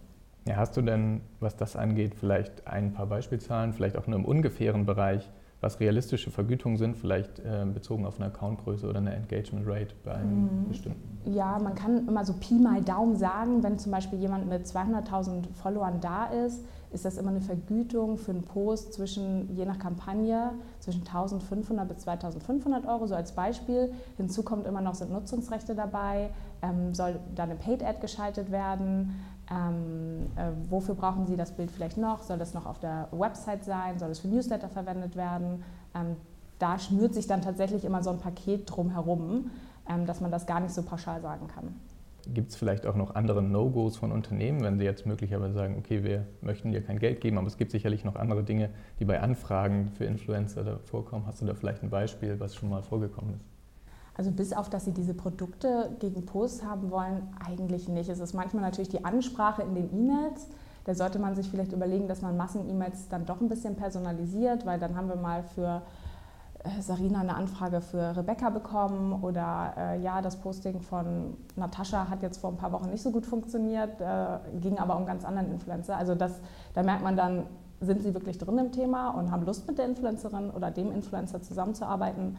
Ja, 0.48 0.56
hast 0.56 0.76
du 0.76 0.82
denn, 0.82 1.22
was 1.40 1.56
das 1.56 1.76
angeht, 1.76 2.16
vielleicht 2.16 2.68
ein 2.68 2.94
paar 2.94 3.06
Beispielzahlen, 3.06 3.74
vielleicht 3.74 3.98
auch 3.98 4.08
nur 4.08 4.18
im 4.18 4.26
ungefähren 4.26 4.86
Bereich, 4.86 5.30
was 5.62 5.80
realistische 5.80 6.32
Vergütungen 6.32 6.78
sind, 6.78 6.98
vielleicht 6.98 7.40
äh, 7.40 7.66
bezogen 7.72 8.08
auf 8.08 8.20
eine 8.20 8.30
Accountgröße 8.30 8.90
oder 8.90 8.98
eine 8.98 9.16
Engagement 9.16 9.68
Rate 9.68 9.94
bei 10.04 10.16
einem 10.16 10.64
mhm. 10.64 10.68
bestimmten? 10.68 11.20
Ja, 11.26 11.60
man 11.60 11.76
kann 11.76 12.08
immer 12.08 12.26
so 12.26 12.34
Pi 12.34 12.56
mal 12.56 12.82
Daumen 12.82 13.16
sagen, 13.16 13.62
wenn 13.62 13.78
zum 13.78 13.92
Beispiel 13.92 14.18
jemand 14.18 14.50
mit 14.50 14.66
200.000 14.66 15.54
Followern 15.54 16.02
da 16.02 16.26
ist, 16.26 16.66
ist 16.92 17.06
das 17.06 17.18
immer 17.18 17.30
eine 17.30 17.42
Vergütung 17.42 18.18
für 18.18 18.32
einen 18.32 18.42
Post 18.42 18.94
zwischen, 18.94 19.56
je 19.56 19.66
nach 19.66 19.78
Kampagne, 19.80 20.52
zwischen 20.80 21.04
1.500 21.04 21.86
bis 21.86 22.08
2.500 22.08 22.88
Euro, 22.88 23.08
so 23.08 23.16
als 23.16 23.34
Beispiel. 23.34 23.94
Hinzu 24.18 24.44
kommt 24.44 24.66
immer 24.66 24.82
noch, 24.82 24.96
sind 24.96 25.12
Nutzungsrechte 25.12 25.76
dabei, 25.76 26.32
ähm, 26.62 26.94
soll 26.94 27.20
da 27.36 27.44
eine 27.44 27.56
Paid-Ad 27.56 28.00
geschaltet 28.02 28.52
werden, 28.52 29.16
ähm, 29.52 30.28
äh, 30.38 30.52
wofür 30.70 30.96
brauchen 30.96 31.26
Sie 31.26 31.36
das 31.36 31.52
Bild 31.52 31.72
vielleicht 31.72 31.98
noch? 31.98 32.24
Soll 32.24 32.38
das 32.38 32.54
noch 32.54 32.66
auf 32.66 32.80
der 32.80 33.10
Website 33.12 33.66
sein? 33.66 34.00
Soll 34.00 34.12
es 34.12 34.20
für 34.20 34.30
Newsletter 34.30 34.70
verwendet 34.70 35.16
werden? 35.16 35.64
Ähm, 35.94 36.16
da 36.58 36.80
schnürt 36.80 37.14
sich 37.14 37.28
dann 37.28 37.42
tatsächlich 37.42 37.84
immer 37.84 38.02
so 38.02 38.12
ein 38.12 38.20
Paket 38.20 38.64
drumherum, 38.66 39.52
ähm, 39.90 40.06
dass 40.06 40.22
man 40.22 40.32
das 40.32 40.46
gar 40.46 40.60
nicht 40.60 40.74
so 40.74 40.84
pauschal 40.84 41.22
sagen 41.22 41.48
kann. 41.48 41.76
Gibt 42.28 42.52
es 42.52 42.56
vielleicht 42.56 42.86
auch 42.86 42.96
noch 42.96 43.16
andere 43.16 43.42
No-Gos 43.42 43.98
von 43.98 44.12
Unternehmen, 44.12 44.62
wenn 44.62 44.78
sie 44.78 44.86
jetzt 44.86 45.08
möglicherweise 45.08 45.56
sagen, 45.56 45.76
okay, 45.78 46.04
wir 46.04 46.28
möchten 46.42 46.72
dir 46.72 46.82
kein 46.82 47.00
Geld 47.00 47.20
geben, 47.20 47.40
aber 47.40 47.48
es 47.48 47.58
gibt 47.58 47.72
sicherlich 47.72 48.06
noch 48.06 48.16
andere 48.16 48.44
Dinge, 48.44 48.70
die 49.00 49.06
bei 49.06 49.20
Anfragen 49.20 49.90
für 49.90 50.06
Influencer 50.06 50.64
da 50.64 50.78
vorkommen. 50.78 51.26
Hast 51.26 51.42
du 51.42 51.46
da 51.46 51.56
vielleicht 51.56 51.82
ein 51.82 51.90
Beispiel, 51.90 52.40
was 52.40 52.56
schon 52.56 52.70
mal 52.70 52.84
vorgekommen 52.84 53.34
ist? 53.34 53.51
Also 54.22 54.30
bis 54.30 54.54
auf, 54.54 54.70
dass 54.70 54.86
sie 54.86 54.92
diese 54.92 55.16
Produkte 55.16 55.96
gegen 55.98 56.28
Post 56.28 56.64
haben 56.64 56.92
wollen, 56.92 57.28
eigentlich 57.44 57.90
nicht. 57.90 58.08
Es 58.08 58.20
ist 58.20 58.36
manchmal 58.36 58.62
natürlich 58.62 58.90
die 58.90 59.04
Ansprache 59.04 59.64
in 59.64 59.74
den 59.74 59.92
E-Mails. 59.92 60.48
Da 60.86 60.94
sollte 60.94 61.18
man 61.18 61.36
sich 61.36 61.50
vielleicht 61.50 61.74
überlegen, 61.74 62.08
dass 62.08 62.22
man 62.22 62.38
Massen-E-Mails 62.38 63.10
dann 63.10 63.26
doch 63.26 63.42
ein 63.42 63.50
bisschen 63.50 63.76
personalisiert, 63.76 64.64
weil 64.68 64.78
dann 64.78 64.96
haben 64.96 65.10
wir 65.10 65.16
mal 65.16 65.42
für 65.42 65.82
äh, 66.64 66.82
Sarina 66.84 67.22
eine 67.22 67.34
Anfrage 67.34 67.82
für 67.82 68.16
Rebecca 68.16 68.52
bekommen 68.52 69.24
oder 69.24 69.74
äh, 69.76 70.00
ja, 70.00 70.22
das 70.22 70.36
Posting 70.36 70.82
von 70.82 71.36
Natascha 71.56 72.08
hat 72.08 72.22
jetzt 72.22 72.38
vor 72.38 72.52
ein 72.52 72.58
paar 72.58 72.74
Wochen 72.74 72.92
nicht 72.92 73.02
so 73.02 73.10
gut 73.10 73.26
funktioniert, 73.26 74.00
äh, 74.02 74.38
ging 74.60 74.78
aber 74.78 74.98
um 74.98 75.08
ganz 75.08 75.26
anderen 75.26 75.50
Influencer. 75.52 75.98
Also 75.98 76.14
das, 76.14 76.34
da 76.76 76.84
merkt 76.84 77.04
man 77.04 77.18
dann, 77.18 77.48
sind 77.80 78.04
sie 78.04 78.14
wirklich 78.14 78.38
drin 78.38 78.60
im 78.60 78.72
Thema 78.72 79.10
und 79.10 79.32
haben 79.32 79.48
Lust 79.48 79.68
mit 79.68 79.80
der 79.80 79.86
Influencerin 79.86 80.52
oder 80.52 80.70
dem 80.70 80.92
Influencer 80.92 81.42
zusammenzuarbeiten 81.42 82.38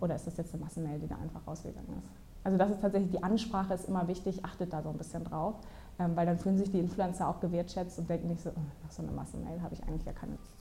oder 0.00 0.14
ist 0.14 0.26
das 0.26 0.36
jetzt 0.36 0.54
eine 0.54 0.62
Massenmail, 0.62 0.98
die 0.98 1.08
da 1.08 1.16
einfach 1.16 1.46
rausgegangen 1.46 1.98
ist? 1.98 2.08
Also 2.44 2.56
das 2.56 2.70
ist 2.70 2.80
tatsächlich, 2.80 3.10
die 3.10 3.22
Ansprache 3.22 3.74
ist 3.74 3.88
immer 3.88 4.06
wichtig, 4.08 4.44
achtet 4.44 4.72
da 4.72 4.82
so 4.82 4.90
ein 4.90 4.96
bisschen 4.96 5.24
drauf, 5.24 5.54
ähm, 5.98 6.14
weil 6.14 6.26
dann 6.26 6.38
fühlen 6.38 6.56
sich 6.56 6.70
die 6.70 6.78
Influencer 6.78 7.28
auch 7.28 7.40
gewertschätzt 7.40 7.98
und 7.98 8.08
denken 8.08 8.28
nicht 8.28 8.42
so, 8.42 8.50
nach 8.50 8.90
so 8.90 9.02
einer 9.02 9.12
Massenmail 9.12 9.60
habe 9.60 9.74
ich 9.74 9.82
eigentlich 9.82 10.04
ja 10.04 10.12
keine 10.12 10.32
Lust. 10.32 10.54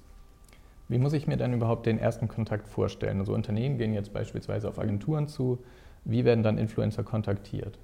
Wie 0.90 0.98
muss 0.98 1.14
ich 1.14 1.28
mir 1.28 1.38
dann 1.38 1.54
überhaupt 1.54 1.86
den 1.86 2.00
ersten 2.00 2.28
Kontakt 2.28 2.68
vorstellen? 2.68 3.20
Also 3.20 3.34
Unternehmen 3.34 3.78
gehen 3.78 3.94
jetzt 3.94 4.14
beispielsweise 4.14 4.70
auf 4.70 4.80
Agenturen 4.80 5.28
zu. 5.28 5.60
Wie 6.06 6.24
werden 6.26 6.44
dann 6.44 6.58
Influencer 6.58 7.04
kontaktiert? 7.04 7.78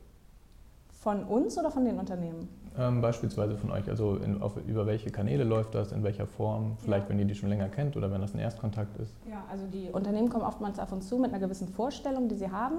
Von 1.04 1.26
uns 1.26 1.58
oder 1.58 1.70
von 1.70 1.84
den 1.84 2.00
Unternehmen? 2.00 2.48
Ähm, 2.80 3.02
beispielsweise 3.02 3.58
von 3.58 3.72
euch. 3.72 3.90
Also 3.90 4.16
in, 4.16 4.42
auf, 4.42 4.56
über 4.66 4.86
welche 4.86 5.12
Kanäle 5.12 5.44
läuft 5.44 5.76
das, 5.76 5.92
in 5.92 6.02
welcher 6.02 6.26
Form? 6.26 6.78
Vielleicht, 6.78 7.04
ja. 7.04 7.10
wenn 7.10 7.20
ihr 7.20 7.26
die 7.26 7.36
schon 7.36 7.50
länger 7.50 7.68
kennt 7.68 7.98
oder 7.98 8.10
wenn 8.10 8.22
das 8.22 8.34
ein 8.34 8.40
Erstkontakt 8.40 8.98
ist? 9.00 9.14
Ja, 9.30 9.44
also 9.52 9.66
die 9.68 9.90
Unternehmen 9.92 10.30
kommen 10.30 10.46
oftmals 10.46 10.80
auf 10.80 10.94
uns 10.94 11.10
zu 11.10 11.18
mit 11.18 11.32
einer 11.32 11.42
gewissen 11.42 11.68
Vorstellung, 11.68 12.30
die 12.30 12.36
sie 12.36 12.50
haben. 12.50 12.78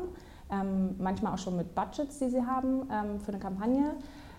Ähm, 0.51 0.95
manchmal 0.99 1.35
auch 1.35 1.39
schon 1.39 1.55
mit 1.59 1.75
Budgets, 1.75 2.19
die 2.19 2.31
sie 2.31 2.43
haben 2.43 2.89
ähm, 2.91 3.21
für 3.21 3.33
eine 3.33 3.41
Kampagne. 3.41 3.91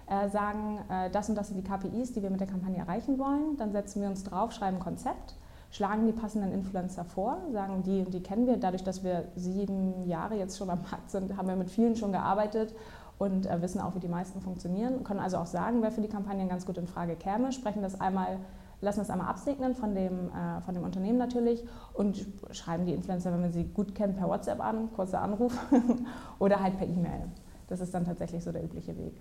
äh, 0.08 0.30
sagen, 0.30 0.80
äh, 0.90 1.12
das 1.12 1.30
und 1.30 1.36
das 1.36 1.50
sind 1.50 1.58
die 1.58 1.64
KPIs, 1.64 2.14
die 2.14 2.24
wir 2.24 2.32
mit 2.32 2.40
der 2.40 2.48
Kampagne 2.48 2.80
erreichen 2.80 3.20
wollen. 3.20 3.56
Dann 3.58 3.72
setzen 3.72 4.02
wir 4.02 4.10
uns 4.10 4.24
drauf, 4.24 4.52
schreiben 4.52 4.78
ein 4.78 4.84
Konzept, 4.84 5.36
schlagen 5.70 6.08
die 6.08 6.12
passenden 6.12 6.52
Influencer 6.52 7.06
vor, 7.06 7.38
sagen, 7.52 7.84
die 7.84 8.00
und 8.00 8.16
die 8.16 8.24
kennen 8.24 8.48
wir. 8.48 8.58
Dadurch, 8.58 8.84
dass 8.84 9.04
wir 9.04 9.26
sieben 9.36 10.08
Jahre 10.08 10.36
jetzt 10.36 10.58
schon 10.58 10.72
am 10.72 10.82
Markt 10.90 11.12
sind, 11.12 11.38
haben 11.38 11.48
wir 11.48 11.56
mit 11.56 11.70
vielen 11.70 11.96
schon 11.96 12.12
gearbeitet 12.12 12.74
und 13.18 13.46
äh, 13.46 13.62
wissen 13.62 13.82
auch, 13.82 13.96
wie 13.96 14.00
die 14.00 14.08
meisten 14.08 14.42
funktionieren. 14.42 15.04
Können 15.04 15.20
also 15.20 15.38
auch 15.38 15.46
sagen, 15.46 15.82
wer 15.82 15.92
für 15.92 16.02
die 16.02 16.08
Kampagnen 16.08 16.50
ganz 16.50 16.66
gut 16.66 16.78
in 16.78 16.88
Frage 16.88 17.16
käme, 17.16 17.52
sprechen 17.52 17.82
das 17.82 18.00
einmal 18.00 18.40
lassen 18.82 19.00
das 19.00 19.10
einmal 19.10 19.28
absegnen 19.28 19.74
von 19.74 19.96
dem, 19.96 20.30
äh, 20.30 20.62
von 20.62 20.74
dem 20.74 20.84
Unternehmen 20.84 21.18
natürlich 21.18 21.64
und 21.94 22.26
schreiben 22.52 22.86
die 22.86 22.94
Influencer, 22.94 23.32
wenn 23.34 23.42
man 23.42 23.52
sie 23.52 23.64
gut 23.64 23.96
kennt, 23.96 24.18
per 24.18 24.28
WhatsApp 24.28 24.62
an, 24.62 24.92
kurzer 24.94 25.22
Anruf 25.22 25.58
oder 26.40 26.62
halt 26.62 26.78
per 26.78 26.88
E-Mail. 26.88 27.30
Das 27.68 27.80
ist 27.80 27.94
dann 27.94 28.06
tatsächlich 28.06 28.44
so 28.44 28.52
der 28.52 28.64
übliche 28.64 28.96
Weg. 28.98 29.14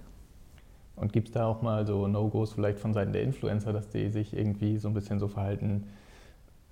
Und 0.96 1.12
gibt 1.12 1.28
es 1.28 1.34
da 1.34 1.46
auch 1.46 1.62
mal 1.62 1.86
so 1.86 2.06
No-Gos 2.06 2.52
vielleicht 2.52 2.78
von 2.78 2.94
Seiten 2.94 3.12
der 3.12 3.22
Influencer, 3.22 3.72
dass 3.72 3.88
die 3.88 4.10
sich 4.10 4.36
irgendwie 4.36 4.78
so 4.78 4.88
ein 4.88 4.94
bisschen 4.94 5.18
so 5.18 5.26
verhalten, 5.26 5.86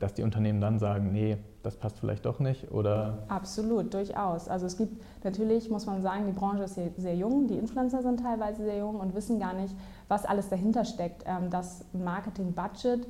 dass 0.02 0.14
die 0.14 0.23
Unternehmen 0.25 0.61
dann 0.61 0.78
sagen, 0.78 1.12
nee, 1.12 1.38
das 1.62 1.76
passt 1.76 2.00
vielleicht 2.00 2.26
doch 2.26 2.40
nicht? 2.40 2.73
Oder? 2.73 3.18
Absolut, 3.28 3.94
durchaus. 3.94 4.49
Also 4.49 4.66
es 4.66 4.76
gibt 4.76 5.00
natürlich, 5.23 5.71
muss 5.71 5.87
man 5.87 6.02
sagen, 6.02 6.26
die 6.26 6.32
Branche 6.32 6.64
ist 6.64 6.75
sehr, 6.75 6.90
sehr 6.97 7.14
jung, 7.14 7.47
die 7.47 7.56
Influencer 7.56 8.02
sind 8.02 8.21
teilweise 8.21 8.64
sehr 8.64 8.78
jung 8.78 8.99
und 8.99 9.14
wissen 9.14 9.38
gar 9.38 9.52
nicht, 9.52 9.75
was 10.09 10.25
alles 10.25 10.49
dahinter 10.49 10.85
steckt. 10.85 11.23
Ähm, 11.26 11.50
dass 11.50 11.85
ein 11.94 12.02
Marketing-Budget 12.02 13.06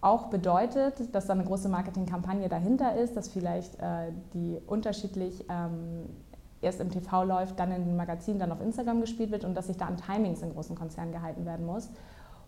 auch 0.00 0.28
bedeutet, 0.28 1.14
dass 1.14 1.26
da 1.26 1.34
eine 1.34 1.44
große 1.44 1.68
Marketingkampagne 1.68 2.48
dahinter 2.48 2.96
ist, 2.96 3.16
dass 3.16 3.28
vielleicht 3.28 3.74
äh, 3.80 4.12
die 4.32 4.58
unterschiedlich 4.66 5.44
ähm, 5.50 6.08
erst 6.62 6.80
im 6.80 6.90
TV 6.90 7.24
läuft, 7.24 7.58
dann 7.58 7.72
in 7.72 7.84
den 7.84 7.96
Magazinen, 7.96 8.38
dann 8.38 8.52
auf 8.52 8.60
Instagram 8.62 9.00
gespielt 9.00 9.30
wird 9.32 9.44
und 9.44 9.54
dass 9.54 9.66
sich 9.66 9.76
da 9.76 9.86
an 9.86 9.96
Timings 9.96 10.40
in 10.40 10.52
großen 10.52 10.76
Konzernen 10.76 11.12
gehalten 11.12 11.44
werden 11.44 11.66
muss. 11.66 11.90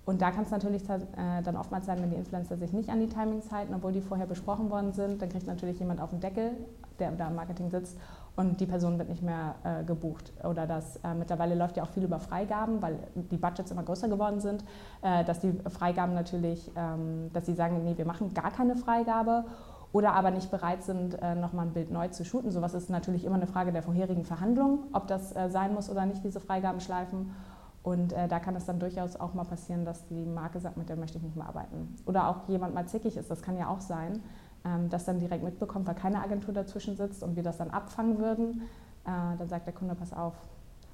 Und 0.07 0.23
da 0.23 0.31
kann 0.31 0.45
es 0.45 0.51
natürlich 0.51 0.83
äh, 0.89 1.43
dann 1.45 1.57
oftmals 1.57 1.87
sein, 1.87 2.01
wenn 2.03 2.11
die 2.11 2.17
Influencer 2.17 2.57
sich 2.57 2.73
nicht 2.73 2.89
an 2.89 3.01
die 3.01 3.09
Timings 3.09 3.53
halten, 3.53 3.75
obwohl 3.75 3.93
die 3.93 4.01
vorher 4.01 4.27
besprochen 4.27 4.71
worden 4.71 4.93
sind, 4.93 5.21
dann 5.21 5.29
kriegt 5.29 5.47
natürlich 5.47 5.79
jemand 5.79 6.01
auf 6.01 6.11
den 6.11 6.21
Deckel, 6.21 6.53
der 6.99 7.13
da 7.13 7.29
im 7.29 7.35
Marketing 7.35 7.71
sitzt 7.71 7.97
und 8.37 8.61
die 8.61 8.67
Person 8.67 8.99
wird 8.99 9.09
nicht 9.09 9.23
mehr 9.23 9.55
äh, 9.65 9.85
gebucht. 9.85 10.33
Oder 10.43 10.67
dass 10.67 10.97
äh, 10.97 11.15
mittlerweile 11.15 11.55
läuft 11.55 11.77
ja 11.77 11.83
auch 11.83 11.91
viel 11.91 12.05
über 12.05 12.19
Freigaben, 12.19 12.81
weil 12.81 12.99
die 13.15 13.37
Budgets 13.37 13.71
immer 13.71 13.83
größer 13.83 14.09
geworden 14.09 14.41
sind, 14.41 14.65
äh, 15.03 15.25
dass 15.25 15.41
die 15.41 15.53
Freigaben 15.69 16.15
natürlich, 16.15 16.71
ähm, 16.77 17.31
dass 17.33 17.47
sie 17.47 17.55
sagen, 17.55 17.85
nee, 17.85 17.97
wir 17.97 18.07
machen 18.07 18.33
gar 18.33 18.51
keine 18.51 18.77
Freigabe 18.77 19.45
oder 19.93 20.15
aber 20.15 20.31
nicht 20.31 20.51
bereit 20.51 20.83
sind, 20.83 21.21
äh, 21.21 21.35
nochmal 21.35 21.67
ein 21.67 21.73
Bild 21.73 21.91
neu 21.91 22.09
zu 22.09 22.25
shooten. 22.25 22.51
Sowas 22.51 22.75
ist 22.75 22.91
natürlich 22.91 23.25
immer 23.25 23.35
eine 23.35 23.47
Frage 23.47 23.73
der 23.73 23.83
vorherigen 23.83 24.25
Verhandlungen, 24.25 24.79
ob 24.93 25.09
das 25.09 25.35
äh, 25.35 25.51
sein 25.51 25.75
muss 25.75 25.91
oder 25.91 26.07
nicht, 26.07 26.25
diese 26.25 26.41
Freigaben 26.41 26.81
schleifen. 26.81 27.35
Und 27.83 28.13
äh, 28.13 28.29
da 28.29 28.41
kann 28.41 28.55
es 28.57 28.67
dann 28.67 28.79
durchaus 28.79 29.17
auch 29.17 29.33
mal 29.33 29.45
passieren, 29.45 29.85
dass 29.85 30.07
die 30.07 30.27
Marke 30.27 30.61
sagt, 30.61 30.77
mit 30.77 30.89
der 30.89 30.97
möchte 30.97 31.19
ich 31.19 31.25
nicht 31.25 31.37
mehr 31.37 31.47
arbeiten. 31.47 31.95
Oder 32.05 32.29
auch 32.29 32.49
jemand 32.49 32.75
mal 32.75 32.87
zickig 32.87 33.17
ist, 33.17 33.31
das 33.31 33.41
kann 33.41 33.57
ja 33.57 33.69
auch 33.69 33.81
sein, 33.81 34.21
ähm, 34.65 34.91
das 34.91 35.07
dann 35.07 35.19
direkt 35.19 35.43
mitbekommt, 35.43 35.87
weil 35.87 35.95
keine 35.95 36.23
Agentur 36.23 36.53
dazwischen 36.53 36.97
sitzt 36.97 37.23
und 37.23 37.37
wir 37.37 37.43
das 37.43 37.57
dann 37.57 37.71
abfangen 37.71 38.19
würden. 38.19 38.63
Äh, 39.05 39.39
dann 39.39 39.49
sagt 39.49 39.67
der 39.67 39.75
Kunde, 39.75 39.95
pass 39.95 40.13
auf, 40.13 40.35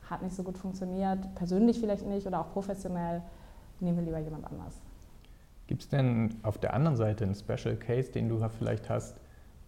hat 0.09 0.23
nicht 0.23 0.37
so 0.37 0.45
gut 0.45 0.59
funktioniert, 0.59 1.35
persönlich 1.35 1.81
vielleicht 1.81 2.07
nicht 2.07 2.27
oder 2.27 2.41
auch 2.41 2.53
professionell, 2.53 3.23
nehmen 3.81 3.99
wir 3.99 4.05
lieber 4.05 4.19
jemand 4.19 4.47
anders. 4.47 4.81
Gibt 5.67 5.83
es 5.83 5.89
denn 5.89 6.37
auf 6.45 6.59
der 6.59 6.75
anderen 6.75 6.97
Seite 6.97 7.25
einen 7.25 7.35
Special 7.35 7.75
Case, 7.75 8.13
den 8.13 8.29
du 8.29 8.39
vielleicht 8.49 8.89
hast, 8.89 9.17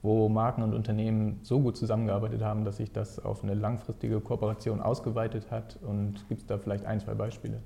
wo 0.02 0.28
Marken 0.28 0.62
und 0.62 0.74
Unternehmen 0.74 1.40
so 1.42 1.60
gut 1.60 1.76
zusammengearbeitet 1.76 2.42
haben, 2.42 2.64
dass 2.64 2.76
sich 2.76 2.92
das 2.92 3.18
auf 3.18 3.42
eine 3.42 3.54
langfristige 3.54 4.20
Kooperation 4.20 4.80
ausgeweitet 4.80 5.50
hat? 5.50 5.78
Und 5.82 6.28
gibt 6.28 6.42
es 6.42 6.46
da 6.46 6.58
vielleicht 6.58 6.84
ein, 6.84 7.00
zwei 7.00 7.14
Beispiele? 7.14 7.60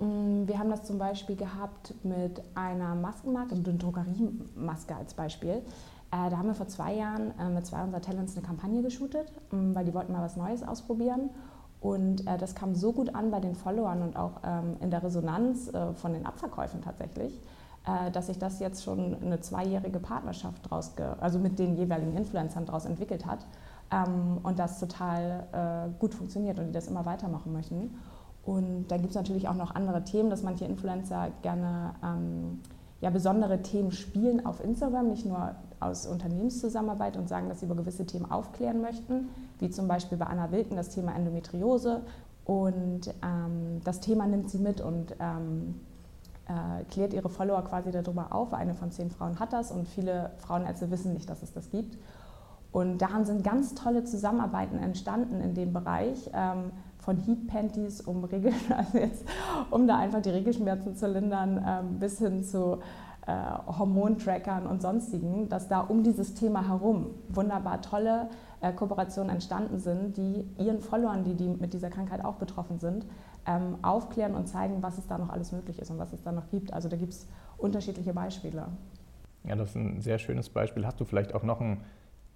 Mm, 0.00 0.46
wir 0.46 0.58
haben 0.58 0.70
das 0.70 0.84
zum 0.84 0.98
Beispiel 0.98 1.36
gehabt 1.36 1.94
mit 2.02 2.42
einer 2.54 2.94
Maskenmarke, 2.94 3.54
eine 3.54 3.62
Drogeriemaske 3.62 4.96
als 4.96 5.14
Beispiel. 5.14 5.62
Äh, 6.10 6.30
da 6.30 6.38
haben 6.38 6.46
wir 6.46 6.54
vor 6.54 6.68
zwei 6.68 6.94
Jahren 6.94 7.32
äh, 7.38 7.48
mit 7.48 7.66
zwei 7.66 7.82
unserer 7.82 8.00
Talents 8.00 8.36
eine 8.36 8.46
Kampagne 8.46 8.82
geshootet, 8.82 9.32
mm, 9.50 9.74
weil 9.74 9.84
die 9.84 9.94
wollten 9.94 10.12
mal 10.12 10.22
was 10.22 10.36
Neues 10.36 10.62
ausprobieren. 10.62 11.30
Und 11.80 12.26
äh, 12.26 12.38
das 12.38 12.54
kam 12.54 12.74
so 12.74 12.92
gut 12.92 13.14
an 13.14 13.30
bei 13.30 13.40
den 13.40 13.54
Followern 13.54 14.02
und 14.02 14.16
auch 14.16 14.40
ähm, 14.44 14.76
in 14.80 14.90
der 14.90 15.02
Resonanz 15.02 15.70
von 15.94 16.14
den 16.14 16.24
Abverkäufen 16.24 16.80
tatsächlich, 16.80 17.40
dass 18.12 18.28
sich 18.28 18.38
das 18.38 18.60
jetzt 18.60 18.82
schon 18.82 19.16
eine 19.22 19.40
zweijährige 19.40 19.98
Partnerschaft 19.98 20.70
draus, 20.70 20.92
also 21.20 21.38
mit 21.38 21.58
den 21.58 21.76
jeweiligen 21.76 22.16
Influencern 22.16 22.64
daraus 22.64 22.86
entwickelt 22.86 23.26
hat 23.26 23.46
ähm, 23.90 24.38
und 24.42 24.58
das 24.58 24.80
total 24.80 25.46
äh, 25.52 26.00
gut 26.00 26.14
funktioniert 26.14 26.58
und 26.58 26.66
die 26.66 26.72
das 26.72 26.88
immer 26.88 27.04
weitermachen 27.04 27.52
möchten. 27.52 27.98
Und 28.44 28.88
dann 28.88 29.00
gibt 29.00 29.10
es 29.10 29.16
natürlich 29.16 29.48
auch 29.48 29.54
noch 29.54 29.74
andere 29.74 30.04
Themen, 30.04 30.30
dass 30.30 30.42
manche 30.42 30.64
Influencer 30.64 31.28
gerne 31.42 31.94
ähm, 32.02 32.60
ja, 33.00 33.10
besondere 33.10 33.62
Themen 33.62 33.90
spielen 33.92 34.44
auf 34.44 34.62
Instagram, 34.62 35.08
nicht 35.08 35.26
nur 35.26 35.54
aus 35.80 36.06
Unternehmenszusammenarbeit 36.06 37.16
und 37.16 37.28
sagen, 37.28 37.48
dass 37.48 37.60
sie 37.60 37.66
über 37.66 37.74
gewisse 37.74 38.06
Themen 38.06 38.30
aufklären 38.30 38.80
möchten, 38.80 39.28
wie 39.58 39.70
zum 39.70 39.88
Beispiel 39.88 40.18
bei 40.18 40.26
Anna 40.26 40.50
Wilken 40.52 40.76
das 40.76 40.90
Thema 40.90 41.14
Endometriose. 41.14 42.02
Und 42.44 43.08
ähm, 43.22 43.80
das 43.84 44.00
Thema 44.00 44.26
nimmt 44.26 44.50
sie 44.50 44.58
mit 44.58 44.80
und 44.80 45.14
ähm, 45.18 45.80
äh, 46.48 46.84
klärt 46.84 47.14
ihre 47.14 47.28
Follower 47.28 47.62
quasi 47.62 47.90
darüber 47.90 48.34
auf. 48.34 48.52
Eine 48.52 48.74
von 48.74 48.90
zehn 48.90 49.10
Frauen 49.10 49.38
hat 49.38 49.52
das 49.52 49.70
und 49.70 49.88
viele 49.88 50.32
Frauenärzte 50.38 50.90
wissen 50.90 51.12
nicht, 51.14 51.28
dass 51.28 51.42
es 51.42 51.52
das 51.52 51.70
gibt. 51.70 51.98
Und 52.72 52.98
daran 52.98 53.24
sind 53.24 53.44
ganz 53.44 53.74
tolle 53.74 54.04
Zusammenarbeiten 54.04 54.78
entstanden 54.78 55.40
in 55.40 55.54
dem 55.54 55.72
Bereich 55.72 56.28
ähm, 56.34 56.72
von 56.98 57.16
Heat 57.18 57.46
Panties, 57.46 58.00
um, 58.00 58.24
also 58.76 58.98
jetzt, 58.98 59.24
um 59.70 59.86
da 59.86 59.98
einfach 59.98 60.22
die 60.22 60.30
Regelschmerzen 60.30 60.96
zu 60.96 61.06
lindern, 61.06 61.64
ähm, 61.64 61.98
bis 62.00 62.18
hin 62.18 62.42
zu 62.42 62.80
äh, 63.26 63.32
Hormontrackern 63.78 64.66
und 64.66 64.82
sonstigen, 64.82 65.48
dass 65.48 65.68
da 65.68 65.80
um 65.80 66.02
dieses 66.02 66.34
Thema 66.34 66.66
herum 66.68 67.06
wunderbar 67.28 67.80
tolle 67.80 68.28
äh, 68.60 68.72
Kooperationen 68.72 69.30
entstanden 69.30 69.78
sind, 69.78 70.16
die 70.16 70.44
ihren 70.58 70.80
Followern, 70.80 71.24
die, 71.24 71.34
die 71.34 71.48
mit 71.48 71.74
dieser 71.74 71.90
Krankheit 71.90 72.24
auch 72.24 72.34
betroffen 72.34 72.80
sind, 72.80 73.06
ähm, 73.46 73.76
aufklären 73.82 74.34
und 74.34 74.46
zeigen, 74.46 74.82
was 74.82 74.98
es 74.98 75.06
da 75.06 75.18
noch 75.18 75.30
alles 75.30 75.52
möglich 75.52 75.78
ist 75.78 75.90
und 75.90 75.98
was 75.98 76.12
es 76.12 76.22
da 76.22 76.32
noch 76.32 76.48
gibt. 76.50 76.72
Also 76.72 76.88
da 76.88 76.96
gibt 76.96 77.12
es 77.12 77.26
unterschiedliche 77.58 78.12
Beispiele. 78.12 78.66
Ja, 79.44 79.56
das 79.56 79.70
ist 79.70 79.76
ein 79.76 80.00
sehr 80.00 80.18
schönes 80.18 80.48
Beispiel. 80.48 80.86
Hast 80.86 81.00
du 81.00 81.04
vielleicht 81.04 81.34
auch 81.34 81.42
noch 81.42 81.60
ein 81.60 81.80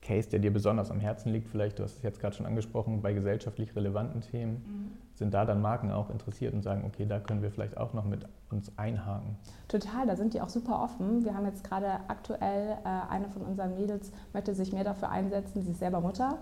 Case, 0.02 0.28
der 0.28 0.38
dir 0.38 0.52
besonders 0.52 0.90
am 0.90 1.00
Herzen 1.00 1.32
liegt, 1.32 1.48
vielleicht, 1.48 1.78
du 1.78 1.82
hast 1.82 1.96
es 1.96 2.02
jetzt 2.02 2.20
gerade 2.20 2.36
schon 2.36 2.46
angesprochen, 2.46 3.02
bei 3.02 3.12
gesellschaftlich 3.12 3.74
relevanten 3.74 4.20
Themen, 4.20 4.52
mhm. 4.52 4.90
sind 5.14 5.34
da 5.34 5.44
dann 5.44 5.60
Marken 5.60 5.90
auch 5.90 6.10
interessiert 6.10 6.54
und 6.54 6.62
sagen, 6.62 6.84
okay, 6.86 7.04
da 7.06 7.18
können 7.18 7.42
wir 7.42 7.50
vielleicht 7.50 7.76
auch 7.76 7.92
noch 7.94 8.04
mit 8.04 8.24
uns 8.50 8.70
einhaken? 8.78 9.36
Total, 9.66 10.06
da 10.06 10.16
sind 10.16 10.34
die 10.34 10.40
auch 10.40 10.48
super 10.48 10.82
offen. 10.82 11.24
Wir 11.24 11.34
haben 11.34 11.46
jetzt 11.46 11.64
gerade 11.64 12.00
aktuell, 12.06 12.78
äh, 12.84 13.12
eine 13.12 13.28
von 13.28 13.42
unseren 13.42 13.74
Mädels 13.74 14.12
möchte 14.32 14.54
sich 14.54 14.72
mehr 14.72 14.84
dafür 14.84 15.10
einsetzen, 15.10 15.62
sie 15.62 15.72
ist 15.72 15.80
selber 15.80 16.00
Mutter, 16.00 16.38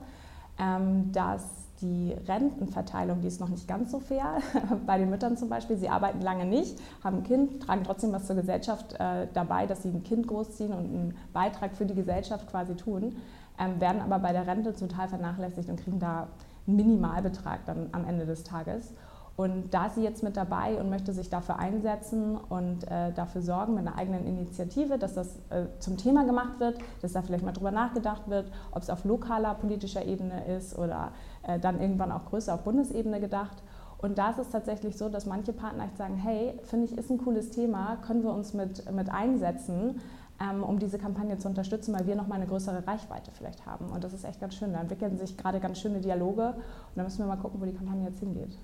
ähm, 0.58 1.10
dass 1.12 1.65
die 1.80 2.14
Rentenverteilung, 2.26 3.20
die 3.20 3.28
ist 3.28 3.40
noch 3.40 3.48
nicht 3.48 3.68
ganz 3.68 3.90
so 3.90 4.00
fair. 4.00 4.38
Bei 4.86 4.98
den 4.98 5.10
Müttern 5.10 5.36
zum 5.36 5.48
Beispiel, 5.48 5.76
sie 5.76 5.88
arbeiten 5.88 6.20
lange 6.20 6.46
nicht, 6.46 6.78
haben 7.04 7.18
ein 7.18 7.22
Kind, 7.22 7.62
tragen 7.62 7.84
trotzdem 7.84 8.12
was 8.12 8.26
zur 8.26 8.36
Gesellschaft 8.36 8.94
äh, 8.94 9.26
dabei, 9.34 9.66
dass 9.66 9.82
sie 9.82 9.90
ein 9.90 10.02
Kind 10.02 10.26
großziehen 10.26 10.72
und 10.72 10.84
einen 10.84 11.16
Beitrag 11.32 11.76
für 11.76 11.86
die 11.86 11.94
Gesellschaft 11.94 12.50
quasi 12.50 12.74
tun 12.74 13.16
ähm, 13.58 13.80
werden 13.80 14.00
aber 14.00 14.18
bei 14.18 14.32
der 14.32 14.46
Rente 14.46 14.74
total 14.74 15.08
vernachlässigt 15.08 15.68
und 15.68 15.80
kriegen 15.82 15.98
da 15.98 16.28
einen 16.66 16.76
Minimalbetrag 16.76 17.64
dann 17.66 17.88
am 17.92 18.04
Ende 18.04 18.26
des 18.26 18.44
Tages. 18.44 18.92
Und 19.36 19.74
da 19.74 19.86
ist 19.86 19.96
sie 19.96 20.02
jetzt 20.02 20.22
mit 20.22 20.36
dabei 20.36 20.80
und 20.80 20.88
möchte 20.88 21.12
sich 21.12 21.28
dafür 21.28 21.58
einsetzen 21.58 22.38
und 22.48 22.90
äh, 22.90 23.12
dafür 23.12 23.42
sorgen 23.42 23.74
mit 23.74 23.86
einer 23.86 23.98
eigenen 23.98 24.26
Initiative, 24.26 24.98
dass 24.98 25.12
das 25.12 25.36
äh, 25.50 25.66
zum 25.78 25.98
Thema 25.98 26.24
gemacht 26.24 26.58
wird, 26.58 26.78
dass 27.02 27.12
da 27.12 27.20
vielleicht 27.20 27.44
mal 27.44 27.52
drüber 27.52 27.70
nachgedacht 27.70 28.28
wird, 28.28 28.50
ob 28.72 28.82
es 28.82 28.88
auf 28.88 29.04
lokaler 29.04 29.54
politischer 29.54 30.06
Ebene 30.06 30.46
ist 30.56 30.78
oder 30.78 31.12
äh, 31.42 31.58
dann 31.58 31.80
irgendwann 31.80 32.12
auch 32.12 32.24
größer 32.24 32.54
auf 32.54 32.62
Bundesebene 32.62 33.20
gedacht. 33.20 33.62
Und 33.98 34.16
da 34.16 34.30
ist 34.30 34.38
es 34.38 34.50
tatsächlich 34.50 34.96
so, 34.96 35.10
dass 35.10 35.26
manche 35.26 35.52
Partner 35.52 35.84
echt 35.84 35.98
sagen, 35.98 36.16
hey, 36.16 36.58
finde 36.64 36.86
ich, 36.86 36.96
ist 36.96 37.10
ein 37.10 37.18
cooles 37.18 37.50
Thema, 37.50 37.98
können 38.06 38.22
wir 38.22 38.32
uns 38.32 38.54
mit, 38.54 38.90
mit 38.90 39.10
einsetzen 39.10 40.00
ähm, 40.40 40.62
um 40.62 40.78
diese 40.78 40.98
Kampagne 40.98 41.38
zu 41.38 41.48
unterstützen, 41.48 41.94
weil 41.94 42.06
wir 42.06 42.14
nochmal 42.14 42.38
eine 42.38 42.46
größere 42.46 42.86
Reichweite 42.86 43.30
vielleicht 43.32 43.64
haben. 43.66 43.86
Und 43.86 44.04
das 44.04 44.12
ist 44.12 44.24
echt 44.24 44.40
ganz 44.40 44.54
schön. 44.54 44.72
Da 44.72 44.80
entwickeln 44.80 45.16
sich 45.18 45.36
gerade 45.36 45.60
ganz 45.60 45.78
schöne 45.78 46.00
Dialoge 46.00 46.48
und 46.48 46.96
da 46.96 47.02
müssen 47.02 47.18
wir 47.20 47.26
mal 47.26 47.36
gucken, 47.36 47.60
wo 47.60 47.64
die 47.64 47.72
Kampagne 47.72 48.04
jetzt 48.04 48.20
hingeht. 48.20 48.56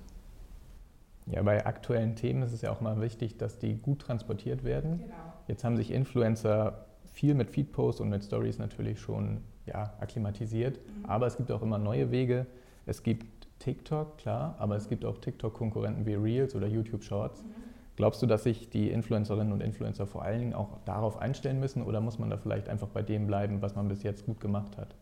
Ja, 1.27 1.41
bei 1.41 1.65
aktuellen 1.65 2.15
Themen 2.15 2.43
ist 2.43 2.53
es 2.53 2.61
ja 2.61 2.71
auch 2.71 2.81
mal 2.81 2.99
wichtig, 3.01 3.37
dass 3.37 3.57
die 3.57 3.75
gut 3.75 3.99
transportiert 3.99 4.63
werden. 4.63 4.99
Genau. 4.99 5.13
Jetzt 5.47 5.63
haben 5.63 5.77
sich 5.77 5.91
Influencer 5.91 6.85
viel 7.05 7.33
mit 7.33 7.49
Feedposts 7.49 8.01
und 8.01 8.09
mit 8.09 8.23
Stories 8.23 8.59
natürlich 8.59 8.99
schon 8.99 9.41
ja, 9.65 9.93
akklimatisiert, 9.99 10.77
mhm. 10.77 11.05
aber 11.05 11.27
es 11.27 11.37
gibt 11.37 11.51
auch 11.51 11.61
immer 11.61 11.77
neue 11.77 12.11
Wege. 12.11 12.45
Es 12.85 13.03
gibt 13.03 13.47
TikTok, 13.59 14.17
klar, 14.17 14.55
aber 14.59 14.75
es 14.75 14.89
gibt 14.89 15.05
auch 15.05 15.17
TikTok-Konkurrenten 15.19 16.05
wie 16.05 16.15
Reels 16.15 16.55
oder 16.55 16.67
YouTube 16.67 17.03
Shorts. 17.03 17.43
Mhm 17.43 17.73
Glaubst 17.95 18.23
du, 18.23 18.25
dass 18.25 18.43
sich 18.43 18.69
die 18.69 18.89
Influencerinnen 18.89 19.53
und 19.53 19.61
Influencer 19.61 20.07
vor 20.07 20.23
allen 20.23 20.39
Dingen 20.39 20.53
auch 20.53 20.79
darauf 20.85 21.17
einstellen 21.17 21.59
müssen 21.59 21.83
oder 21.83 22.01
muss 22.01 22.17
man 22.17 22.29
da 22.29 22.37
vielleicht 22.37 22.67
einfach 22.67 22.87
bei 22.87 23.03
dem 23.03 23.27
bleiben, 23.27 23.61
was 23.61 23.75
man 23.75 23.87
bis 23.87 24.01
jetzt 24.01 24.25
gut 24.25 24.39
gemacht 24.39 24.77
hat? 24.77 24.95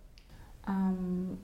Ähm, 0.68 1.38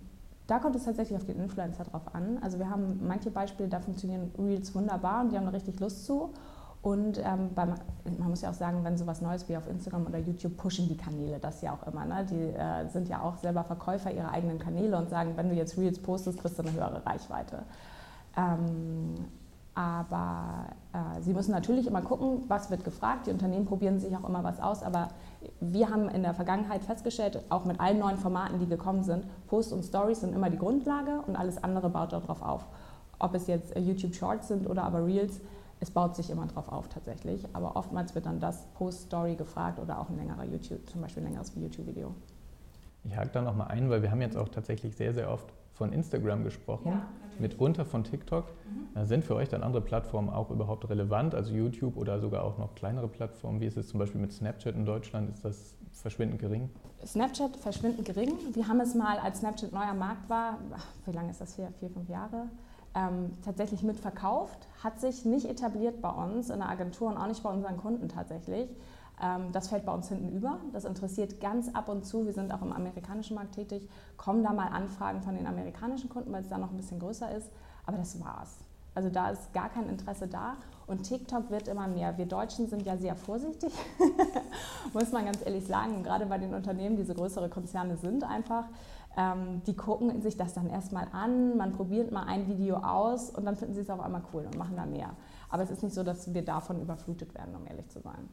Da 0.48 0.60
kommt 0.60 0.76
es 0.78 0.86
tatsächlich 0.86 1.18
auf 1.18 1.26
den 1.26 1.40
Influencer 1.40 1.84
drauf 1.84 2.04
an. 2.14 2.40
Also 2.42 2.58
wir 2.58 2.70
haben 2.70 3.02
manche 3.06 3.30
Beispiele, 3.30 3.68
da 3.68 3.80
funktionieren 3.80 4.32
Reels 4.40 4.74
wunderbar 4.74 5.22
und 5.22 5.32
die 5.32 5.38
haben 5.38 5.46
da 5.46 5.52
richtig 5.52 5.80
Lust 5.80 6.06
zu. 6.06 6.34
Und 6.82 7.18
ähm, 7.18 7.50
beim, 7.54 7.74
man 8.18 8.30
muss 8.30 8.42
ja 8.42 8.50
auch 8.50 8.54
sagen, 8.54 8.84
wenn 8.84 8.98
sowas 8.98 9.22
Neues 9.22 9.50
wie 9.50 9.58
auf 9.58 9.68
Instagram 9.68 10.06
oder 10.06 10.20
YouTube 10.20 10.56
pushen 10.56 10.88
die 10.88 10.96
Kanäle 10.96 11.38
das 11.40 11.62
ja 11.62 11.74
auch 11.74 11.86
immer. 11.86 12.06
Ne? 12.06 12.26
Die 12.30 12.36
äh, 12.36 12.88
sind 12.88 13.10
ja 13.10 13.22
auch 13.22 13.38
selber 13.38 13.66
Verkäufer 13.66 14.12
ihrer 14.12 14.32
eigenen 14.32 14.58
Kanäle 14.58 14.98
und 14.98 15.10
sagen, 15.10 15.34
wenn 15.36 15.50
du 15.50 15.56
jetzt 15.56 15.78
Reels 15.78 16.00
postest, 16.00 16.40
kriegst 16.40 16.58
du 16.58 16.64
eine 16.64 16.72
höhere 16.72 17.06
Reichweite. 17.06 17.64
Ähm, 18.38 19.16
aber 19.78 20.70
äh, 20.92 21.22
sie 21.22 21.34
müssen 21.34 21.52
natürlich 21.52 21.86
immer 21.86 22.02
gucken, 22.02 22.46
was 22.48 22.72
wird 22.72 22.84
gefragt. 22.84 23.28
Die 23.28 23.32
Unternehmen 23.32 23.66
probieren 23.66 24.00
sich 24.00 24.18
auch 24.18 24.28
immer 24.28 24.44
was 24.44 24.60
aus. 24.60 24.82
Aber 24.82 25.10
wir 25.60 25.92
haben 25.92 26.10
in 26.10 26.24
der 26.24 26.34
Vergangenheit 26.34 26.84
festgestellt, 26.84 27.44
auch 27.50 27.64
mit 27.64 27.80
allen 27.80 28.00
neuen 28.00 28.18
Formaten, 28.18 28.58
die 28.58 28.66
gekommen 28.66 29.04
sind, 29.04 29.26
Posts 29.46 29.74
und 29.74 29.84
Stories 29.86 30.22
sind 30.22 30.34
immer 30.34 30.50
die 30.50 30.58
Grundlage 30.58 31.22
und 31.28 31.36
alles 31.36 31.64
andere 31.64 31.92
baut 31.92 32.12
darauf 32.12 32.42
auf. 32.42 32.66
Ob 33.20 33.36
es 33.36 33.46
jetzt 33.46 33.76
äh, 33.76 33.80
YouTube 33.80 34.16
Shorts 34.16 34.48
sind 34.48 34.68
oder 34.68 34.82
aber 34.82 35.06
Reels, 35.06 35.42
es 35.80 35.92
baut 35.92 36.16
sich 36.16 36.32
immer 36.32 36.48
darauf 36.48 36.70
auf 36.72 36.90
tatsächlich. 36.90 37.46
Aber 37.54 37.76
oftmals 37.76 38.16
wird 38.16 38.26
dann 38.26 38.40
das 38.40 38.66
Post-Story 38.80 39.36
gefragt 39.36 39.78
oder 39.78 40.00
auch 40.00 40.10
ein 40.10 40.18
längerer 40.18 40.46
YouTube, 40.46 40.90
zum 40.90 41.02
Beispiel 41.02 41.22
ein 41.22 41.28
längeres 41.28 41.54
YouTube-Video. 41.56 42.16
Ich 43.04 43.16
hake 43.16 43.30
da 43.32 43.44
nochmal 43.44 43.68
ein, 43.68 43.92
weil 43.92 44.02
wir 44.02 44.10
haben 44.10 44.22
jetzt 44.22 44.38
auch 44.38 44.50
tatsächlich 44.50 44.96
sehr, 44.96 45.14
sehr 45.14 45.32
oft 45.32 45.54
von 45.76 45.94
Instagram 45.94 46.44
gesprochen, 46.44 46.88
ja, 46.88 47.06
mitunter 47.40 47.86
von 47.86 48.04
TikTok. 48.04 48.46
Mhm. 48.96 49.06
Sind 49.06 49.24
für 49.24 49.36
euch 49.36 49.50
dann 49.50 49.64
andere 49.64 49.82
Plattformen 49.82 50.30
auch 50.30 50.50
überhaupt 50.50 50.90
relevant, 50.90 51.36
also 51.36 51.54
YouTube 51.54 51.98
oder 51.98 52.20
sogar 52.20 52.44
auch 52.44 52.58
noch 52.58 52.76
kleinere 52.76 53.08
Plattformen? 53.08 53.62
Wie 53.62 53.66
ist 53.66 53.78
es 53.78 53.88
zum 53.90 54.00
Beispiel 54.00 54.20
mit 54.20 54.34
Snapchat 54.34 54.76
in 54.76 54.86
Deutschland? 54.86 55.30
Ist 55.30 55.46
das 55.46 55.76
verschwindend 55.92 56.40
gering? 56.40 56.70
Snapchat 57.06 57.56
verschwindend 57.58 58.06
gering. 58.06 58.34
Wir 58.54 58.68
haben 58.68 58.80
es 58.80 58.96
mal, 58.96 59.18
als 59.20 59.40
Snapchat 59.40 59.72
neuer 59.72 59.94
Markt 59.94 60.30
war, 60.30 60.60
wie 61.06 61.12
lange 61.12 61.32
ist 61.32 61.42
das 61.42 61.56
hier? 61.56 61.72
Vier, 61.80 61.90
fünf 61.90 62.10
Jahre? 62.10 62.50
Ähm, 62.96 63.34
tatsächlich 63.44 63.84
mitverkauft, 63.84 64.68
hat 64.84 65.00
sich 65.00 65.26
nicht 65.26 65.48
etabliert 65.48 66.02
bei 66.02 66.10
uns 66.10 66.50
in 66.50 66.60
der 66.60 66.70
Agentur 66.70 67.10
und 67.10 67.18
auch 67.18 67.28
nicht 67.28 67.44
bei 67.44 67.50
unseren 67.50 67.78
Kunden 67.78 68.10
tatsächlich. 68.10 68.70
Ähm, 69.22 69.52
das 69.52 69.70
fällt 69.70 69.86
bei 69.86 69.94
uns 69.94 70.10
hinten 70.10 70.30
über. 70.30 70.60
Das 70.74 70.86
interessiert 70.86 71.40
ganz 71.40 71.70
ab 71.74 71.90
und 71.90 72.06
zu. 72.06 72.26
Wir 72.26 72.34
sind 72.34 72.52
auch 72.52 72.62
im 72.62 72.74
amerikanischen 72.74 73.36
Markt 73.36 73.56
tätig. 73.56 73.88
Kommen 74.16 74.44
da 74.44 74.54
mal 74.54 74.68
Anfragen 74.68 75.22
von 75.22 75.36
den 75.36 75.48
amerikanischen 75.48 76.10
Kunden, 76.10 76.32
weil 76.32 76.42
es 76.42 76.50
da 76.50 76.58
noch 76.58 76.72
ein 76.72 76.78
bisschen 76.78 77.00
größer 77.00 77.32
ist. 77.36 77.50
Aber 77.86 77.98
das 77.98 78.20
war's. 78.20 78.58
Also 78.98 79.10
da 79.10 79.30
ist 79.30 79.54
gar 79.54 79.70
kein 79.70 79.90
Interesse 79.90 80.28
da. 80.28 80.56
Und 80.88 81.04
TikTok 81.04 81.52
wird 81.52 81.68
immer 81.68 81.88
mehr. 81.88 82.18
Wir 82.18 82.26
Deutschen 82.26 82.68
sind 82.68 82.84
ja 82.84 82.98
sehr 82.98 83.16
vorsichtig, 83.16 83.72
muss 84.94 85.12
man 85.12 85.26
ganz 85.26 85.46
ehrlich 85.46 85.68
sagen. 85.68 86.02
gerade 86.02 86.26
bei 86.26 86.38
den 86.38 86.54
Unternehmen, 86.54 86.96
die 86.96 87.04
so 87.04 87.14
größere 87.14 87.50
Konzerne 87.50 87.98
sind 87.98 88.24
einfach, 88.24 88.66
ähm, 89.18 89.62
die 89.68 89.76
gucken 89.76 90.22
sich 90.22 90.38
das 90.38 90.54
dann 90.54 90.68
erstmal 90.68 91.08
an, 91.12 91.58
man 91.58 91.74
probiert 91.74 92.12
mal 92.12 92.24
ein 92.24 92.48
Video 92.48 92.78
aus 92.78 93.30
und 93.30 93.46
dann 93.46 93.56
finden 93.56 93.74
sie 93.76 93.82
es 93.82 93.90
auf 93.90 94.00
einmal 94.00 94.24
cool 94.34 94.46
und 94.46 94.58
machen 94.58 94.78
da 94.78 94.86
mehr. 94.86 95.10
Aber 95.50 95.62
es 95.62 95.70
ist 95.70 95.84
nicht 95.84 95.94
so, 95.94 96.04
dass 96.04 96.34
wir 96.34 96.44
davon 96.44 96.82
überflutet 96.82 97.36
werden, 97.36 97.56
um 97.56 97.68
ehrlich 97.68 97.90
zu 97.90 98.00
sein. 98.00 98.30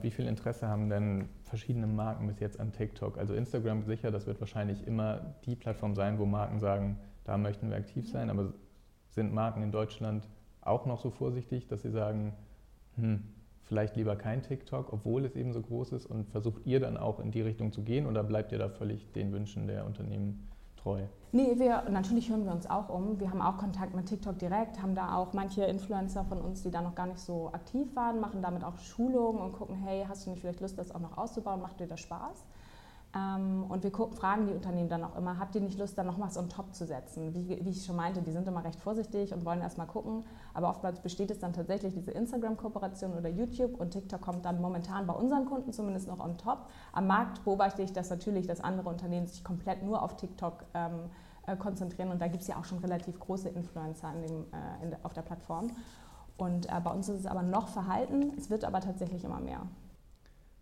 Wie 0.00 0.10
viel 0.10 0.26
Interesse 0.26 0.68
haben 0.68 0.88
denn 0.88 1.28
verschiedene 1.44 1.86
Marken 1.86 2.26
bis 2.26 2.40
jetzt 2.40 2.60
an 2.60 2.72
TikTok? 2.72 3.16
Also 3.16 3.34
Instagram 3.34 3.84
sicher, 3.84 4.10
das 4.10 4.26
wird 4.26 4.40
wahrscheinlich 4.40 4.86
immer 4.86 5.34
die 5.46 5.56
Plattform 5.56 5.94
sein, 5.94 6.18
wo 6.18 6.26
Marken 6.26 6.58
sagen, 6.58 6.98
da 7.24 7.38
möchten 7.38 7.70
wir 7.70 7.76
aktiv 7.76 8.08
sein. 8.08 8.28
Aber 8.28 8.52
sind 9.08 9.32
Marken 9.32 9.62
in 9.62 9.70
Deutschland 9.70 10.28
auch 10.60 10.86
noch 10.86 11.00
so 11.00 11.10
vorsichtig, 11.10 11.68
dass 11.68 11.82
sie 11.82 11.90
sagen, 11.90 12.34
hm, 12.96 13.22
vielleicht 13.62 13.96
lieber 13.96 14.16
kein 14.16 14.42
TikTok, 14.42 14.92
obwohl 14.92 15.24
es 15.24 15.36
eben 15.36 15.52
so 15.52 15.62
groß 15.62 15.92
ist? 15.92 16.06
Und 16.06 16.28
versucht 16.28 16.66
ihr 16.66 16.80
dann 16.80 16.96
auch 16.96 17.20
in 17.20 17.30
die 17.30 17.40
Richtung 17.40 17.72
zu 17.72 17.82
gehen 17.82 18.06
oder 18.06 18.24
bleibt 18.24 18.52
ihr 18.52 18.58
da 18.58 18.68
völlig 18.68 19.12
den 19.12 19.32
Wünschen 19.32 19.66
der 19.66 19.86
Unternehmen 19.86 20.48
treu? 20.84 21.00
Nee, 21.32 21.58
wir, 21.58 21.82
natürlich 21.90 22.30
hören 22.30 22.44
wir 22.44 22.52
uns 22.52 22.70
auch 22.70 22.88
um. 22.88 23.18
Wir 23.18 23.30
haben 23.30 23.42
auch 23.42 23.58
Kontakt 23.58 23.94
mit 23.94 24.06
TikTok 24.06 24.38
direkt, 24.38 24.80
haben 24.80 24.94
da 24.94 25.16
auch 25.16 25.32
manche 25.32 25.64
Influencer 25.64 26.24
von 26.24 26.40
uns, 26.40 26.62
die 26.62 26.70
da 26.70 26.80
noch 26.80 26.94
gar 26.94 27.06
nicht 27.06 27.18
so 27.18 27.50
aktiv 27.52 27.88
waren, 27.96 28.20
machen 28.20 28.40
damit 28.40 28.62
auch 28.62 28.78
Schulungen 28.78 29.40
und 29.40 29.52
gucken, 29.52 29.74
hey, 29.74 30.04
hast 30.08 30.26
du 30.26 30.30
nicht 30.30 30.40
vielleicht 30.40 30.60
Lust, 30.60 30.78
das 30.78 30.94
auch 30.94 31.00
noch 31.00 31.18
auszubauen? 31.18 31.60
Macht 31.60 31.80
dir 31.80 31.88
das 31.88 32.00
Spaß? 32.00 32.44
Ähm, 33.14 33.64
und 33.68 33.84
wir 33.84 33.92
gucken, 33.92 34.16
fragen 34.16 34.46
die 34.46 34.52
Unternehmen 34.52 34.88
dann 34.88 35.04
auch 35.04 35.16
immer, 35.16 35.38
habt 35.38 35.54
ihr 35.54 35.60
nicht 35.60 35.78
Lust, 35.78 35.96
da 35.96 36.02
noch 36.02 36.18
was 36.18 36.36
on 36.36 36.48
top 36.48 36.74
zu 36.74 36.84
setzen? 36.84 37.34
Wie, 37.34 37.48
wie, 37.64 37.70
ich 37.70 37.84
schon 37.84 37.96
meinte, 37.96 38.22
die 38.22 38.32
sind 38.32 38.48
immer 38.48 38.64
recht 38.64 38.80
vorsichtig 38.80 39.32
und 39.32 39.44
wollen 39.44 39.60
erst 39.60 39.78
mal 39.78 39.86
gucken. 39.86 40.24
Aber 40.52 40.68
oftmals 40.68 41.00
besteht 41.00 41.30
es 41.30 41.38
dann 41.38 41.52
tatsächlich 41.52 41.94
diese 41.94 42.10
Instagram-Kooperation 42.10 43.12
oder 43.12 43.28
YouTube 43.28 43.78
und 43.80 43.92
TikTok 43.92 44.20
kommt 44.20 44.44
dann 44.44 44.60
momentan 44.60 45.06
bei 45.06 45.14
unseren 45.14 45.46
Kunden 45.46 45.72
zumindest 45.72 46.08
noch 46.08 46.18
on 46.18 46.38
top. 46.38 46.66
Am 46.92 47.06
Markt 47.06 47.44
beobachte 47.44 47.82
ich 47.82 47.92
das 47.92 48.10
natürlich, 48.10 48.46
dass 48.46 48.60
andere 48.60 48.88
Unternehmen 48.88 49.26
sich 49.26 49.44
komplett 49.44 49.82
nur 49.84 50.02
auf 50.02 50.16
TikTok 50.16 50.64
ähm, 50.74 51.10
äh, 51.46 51.56
konzentrieren 51.56 52.10
und 52.10 52.20
da 52.20 52.26
gibt 52.26 52.42
es 52.42 52.48
ja 52.48 52.56
auch 52.56 52.64
schon 52.64 52.78
relativ 52.78 53.20
große 53.20 53.48
Influencer 53.48 54.12
in 54.14 54.22
dem, 54.22 54.46
äh, 54.52 54.84
in 54.84 54.96
auf 55.04 55.12
der 55.12 55.22
Plattform. 55.22 55.68
Und 56.36 56.66
äh, 56.66 56.80
bei 56.82 56.90
uns 56.90 57.08
ist 57.08 57.20
es 57.20 57.26
aber 57.26 57.42
noch 57.42 57.68
verhalten, 57.68 58.32
es 58.36 58.50
wird 58.50 58.64
aber 58.64 58.80
tatsächlich 58.80 59.22
immer 59.24 59.40
mehr. 59.40 59.60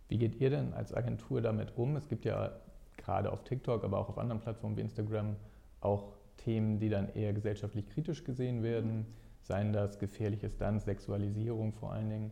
Wie 0.07 0.17
geht 0.17 0.39
ihr 0.39 0.49
denn 0.49 0.73
als 0.73 0.93
Agentur 0.93 1.41
damit 1.41 1.77
um? 1.77 1.95
Es 1.95 2.07
gibt 2.07 2.25
ja 2.25 2.51
gerade 2.97 3.31
auf 3.31 3.43
TikTok, 3.43 3.83
aber 3.83 3.99
auch 3.99 4.09
auf 4.09 4.17
anderen 4.17 4.41
Plattformen 4.41 4.77
wie 4.77 4.81
Instagram 4.81 5.35
auch 5.81 6.13
Themen, 6.37 6.79
die 6.79 6.89
dann 6.89 7.13
eher 7.13 7.33
gesellschaftlich 7.33 7.87
kritisch 7.89 8.23
gesehen 8.23 8.63
werden. 8.63 9.05
Seien 9.41 9.73
das 9.73 9.99
gefährliche 9.99 10.49
Stunts, 10.49 10.85
Sexualisierung 10.85 11.73
vor 11.73 11.91
allen 11.91 12.09
Dingen. 12.09 12.31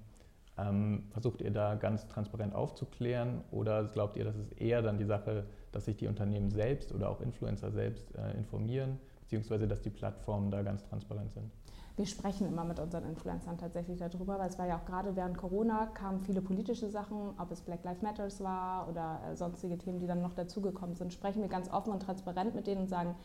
Ähm, 0.58 1.04
versucht 1.12 1.42
ihr 1.42 1.52
da 1.52 1.76
ganz 1.76 2.08
transparent 2.08 2.54
aufzuklären 2.54 3.42
oder 3.52 3.86
glaubt 3.86 4.18
ihr, 4.18 4.26
dass 4.26 4.36
es 4.36 4.52
eher 4.54 4.82
dann 4.82 4.98
die 4.98 5.06
Sache, 5.06 5.46
dass 5.72 5.86
sich 5.86 5.96
die 5.98 6.08
Unternehmen 6.08 6.52
selbst 6.52 6.94
oder 6.94 7.10
auch 7.10 7.22
Influencer 7.22 7.72
selbst 7.72 8.14
äh, 8.16 8.38
informieren, 8.38 9.00
beziehungsweise 9.22 9.68
dass 9.68 9.82
die 9.82 9.90
Plattformen 9.90 10.52
da 10.52 10.62
ganz 10.62 10.84
transparent 10.84 11.32
sind? 11.32 11.52
Wir 11.98 12.06
sprechen 12.06 12.48
immer 12.48 12.64
mit 12.64 12.80
unseren 12.80 13.06
Influencern 13.06 13.58
tatsächlich 13.58 14.00
darüber, 14.00 14.40
weil 14.40 14.50
es 14.50 14.58
war 14.58 14.66
ja 14.66 14.78
auch 14.78 14.86
gerade 14.86 15.16
während 15.16 15.38
Corona 15.38 15.88
kamen 15.88 16.20
viele 16.20 16.42
politische 16.42 16.90
Sachen, 16.90 17.34
ob 17.38 17.52
es 17.52 17.62
Black 17.62 17.84
Lives 17.84 18.02
Matters 18.02 18.42
war 18.42 18.88
oder 18.90 19.20
äh, 19.30 19.36
sonstige 19.36 19.78
Themen, 19.78 20.00
die 20.00 20.08
dann 20.08 20.22
noch 20.22 20.34
dazugekommen 20.34 20.96
sind. 20.96 21.14
Sprechen 21.14 21.42
wir 21.42 21.50
ganz 21.50 21.72
offen 21.72 21.92
und 21.92 22.02
transparent 22.02 22.56
mit 22.56 22.68
denen 22.68 22.82
und 22.82 22.90
sagen, 22.90 23.16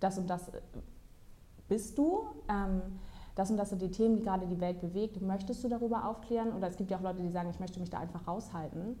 das 0.00 0.18
und 0.18 0.28
das 0.28 0.48
äh, 0.48 0.60
bist 1.68 1.98
du. 1.98 2.24
Ähm, 2.48 2.82
das 3.34 3.50
und 3.50 3.58
das 3.58 3.68
sind 3.68 3.82
die 3.82 3.90
Themen, 3.90 4.16
die 4.16 4.22
gerade 4.22 4.46
die 4.46 4.60
Welt 4.60 4.80
bewegt. 4.80 5.20
Möchtest 5.20 5.62
du 5.62 5.68
darüber 5.68 6.08
aufklären? 6.08 6.54
Oder 6.54 6.68
es 6.68 6.76
gibt 6.76 6.90
ja 6.90 6.96
auch 6.96 7.02
Leute, 7.02 7.20
die 7.20 7.30
sagen, 7.30 7.50
ich 7.50 7.60
möchte 7.60 7.78
mich 7.80 7.90
da 7.90 7.98
einfach 7.98 8.26
raushalten. 8.26 8.96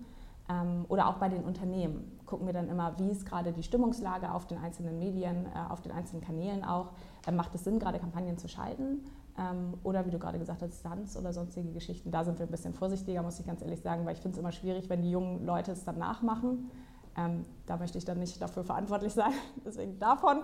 Ähm, 0.48 0.84
oder 0.88 1.08
auch 1.08 1.16
bei 1.16 1.28
den 1.28 1.44
Unternehmen 1.44 2.18
gucken 2.24 2.46
wir 2.46 2.52
dann 2.52 2.68
immer, 2.68 2.98
wie 2.98 3.10
ist 3.10 3.26
gerade 3.26 3.52
die 3.52 3.62
Stimmungslage 3.62 4.30
auf 4.32 4.46
den 4.46 4.58
einzelnen 4.58 4.98
Medien, 4.98 5.46
äh, 5.46 5.70
auf 5.70 5.80
den 5.80 5.92
einzelnen 5.92 6.22
Kanälen 6.22 6.64
auch. 6.64 6.90
Äh, 7.26 7.32
macht 7.32 7.54
es 7.54 7.64
Sinn, 7.64 7.78
gerade 7.78 7.98
Kampagnen 7.98 8.38
zu 8.38 8.48
schalten? 8.48 9.04
Ähm, 9.38 9.74
oder 9.82 10.06
wie 10.06 10.10
du 10.10 10.18
gerade 10.18 10.38
gesagt 10.38 10.62
hast, 10.62 10.80
Stunts 10.80 11.16
oder 11.16 11.32
sonstige 11.32 11.72
Geschichten. 11.72 12.10
Da 12.10 12.24
sind 12.24 12.38
wir 12.38 12.46
ein 12.46 12.50
bisschen 12.50 12.74
vorsichtiger, 12.74 13.22
muss 13.22 13.40
ich 13.40 13.46
ganz 13.46 13.60
ehrlich 13.62 13.80
sagen, 13.80 14.06
weil 14.06 14.14
ich 14.14 14.20
finde 14.20 14.36
es 14.36 14.38
immer 14.38 14.52
schwierig, 14.52 14.88
wenn 14.88 15.02
die 15.02 15.10
jungen 15.10 15.44
Leute 15.44 15.72
es 15.72 15.84
dann 15.84 15.98
nachmachen. 15.98 16.70
Ähm, 17.18 17.44
da 17.64 17.76
möchte 17.76 17.98
ich 17.98 18.04
dann 18.04 18.18
nicht 18.18 18.40
dafür 18.40 18.62
verantwortlich 18.62 19.14
sein. 19.14 19.32
Deswegen 19.64 19.98
davon 19.98 20.38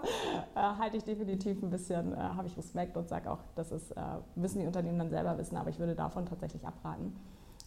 äh, 0.54 0.60
halte 0.60 0.96
ich 0.96 1.04
definitiv 1.04 1.62
ein 1.62 1.70
bisschen, 1.70 2.16
habe 2.16 2.48
ich 2.48 2.56
Respekt 2.56 2.96
und 2.96 3.08
sage 3.08 3.30
auch, 3.30 3.40
das 3.54 3.70
ist, 3.72 3.94
müssen 4.34 4.60
die 4.60 4.66
Unternehmen 4.66 4.98
dann 4.98 5.10
selber 5.10 5.36
wissen, 5.38 5.56
aber 5.56 5.70
ich 5.70 5.78
würde 5.78 5.94
davon 5.94 6.26
tatsächlich 6.26 6.66
abraten. 6.66 7.14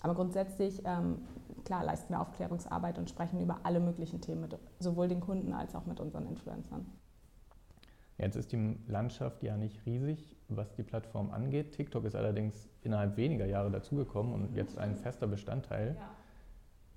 Aber 0.05 0.13
grundsätzlich, 0.13 0.83
ähm, 0.85 1.17
klar, 1.63 1.83
leisten 1.83 2.13
wir 2.13 2.21
Aufklärungsarbeit 2.21 2.99
und 2.99 3.09
sprechen 3.09 3.41
über 3.41 3.61
alle 3.63 3.79
möglichen 3.79 4.21
Themen 4.21 4.41
mit 4.41 4.55
sowohl 4.77 5.07
den 5.07 5.19
Kunden 5.19 5.51
als 5.51 5.73
auch 5.73 5.87
mit 5.87 5.99
unseren 5.99 6.27
Influencern. 6.27 6.85
Jetzt 8.19 8.35
ist 8.35 8.51
die 8.51 8.77
Landschaft 8.87 9.41
ja 9.41 9.57
nicht 9.57 9.83
riesig, 9.87 10.37
was 10.47 10.71
die 10.73 10.83
Plattform 10.83 11.31
angeht. 11.31 11.71
TikTok 11.71 12.05
ist 12.05 12.15
allerdings 12.15 12.69
innerhalb 12.83 13.17
weniger 13.17 13.47
Jahre 13.47 13.71
dazugekommen 13.71 14.31
und 14.31 14.53
jetzt 14.53 14.77
ein 14.77 14.95
fester 14.95 15.25
Bestandteil. 15.25 15.95
Ja. 15.99 16.09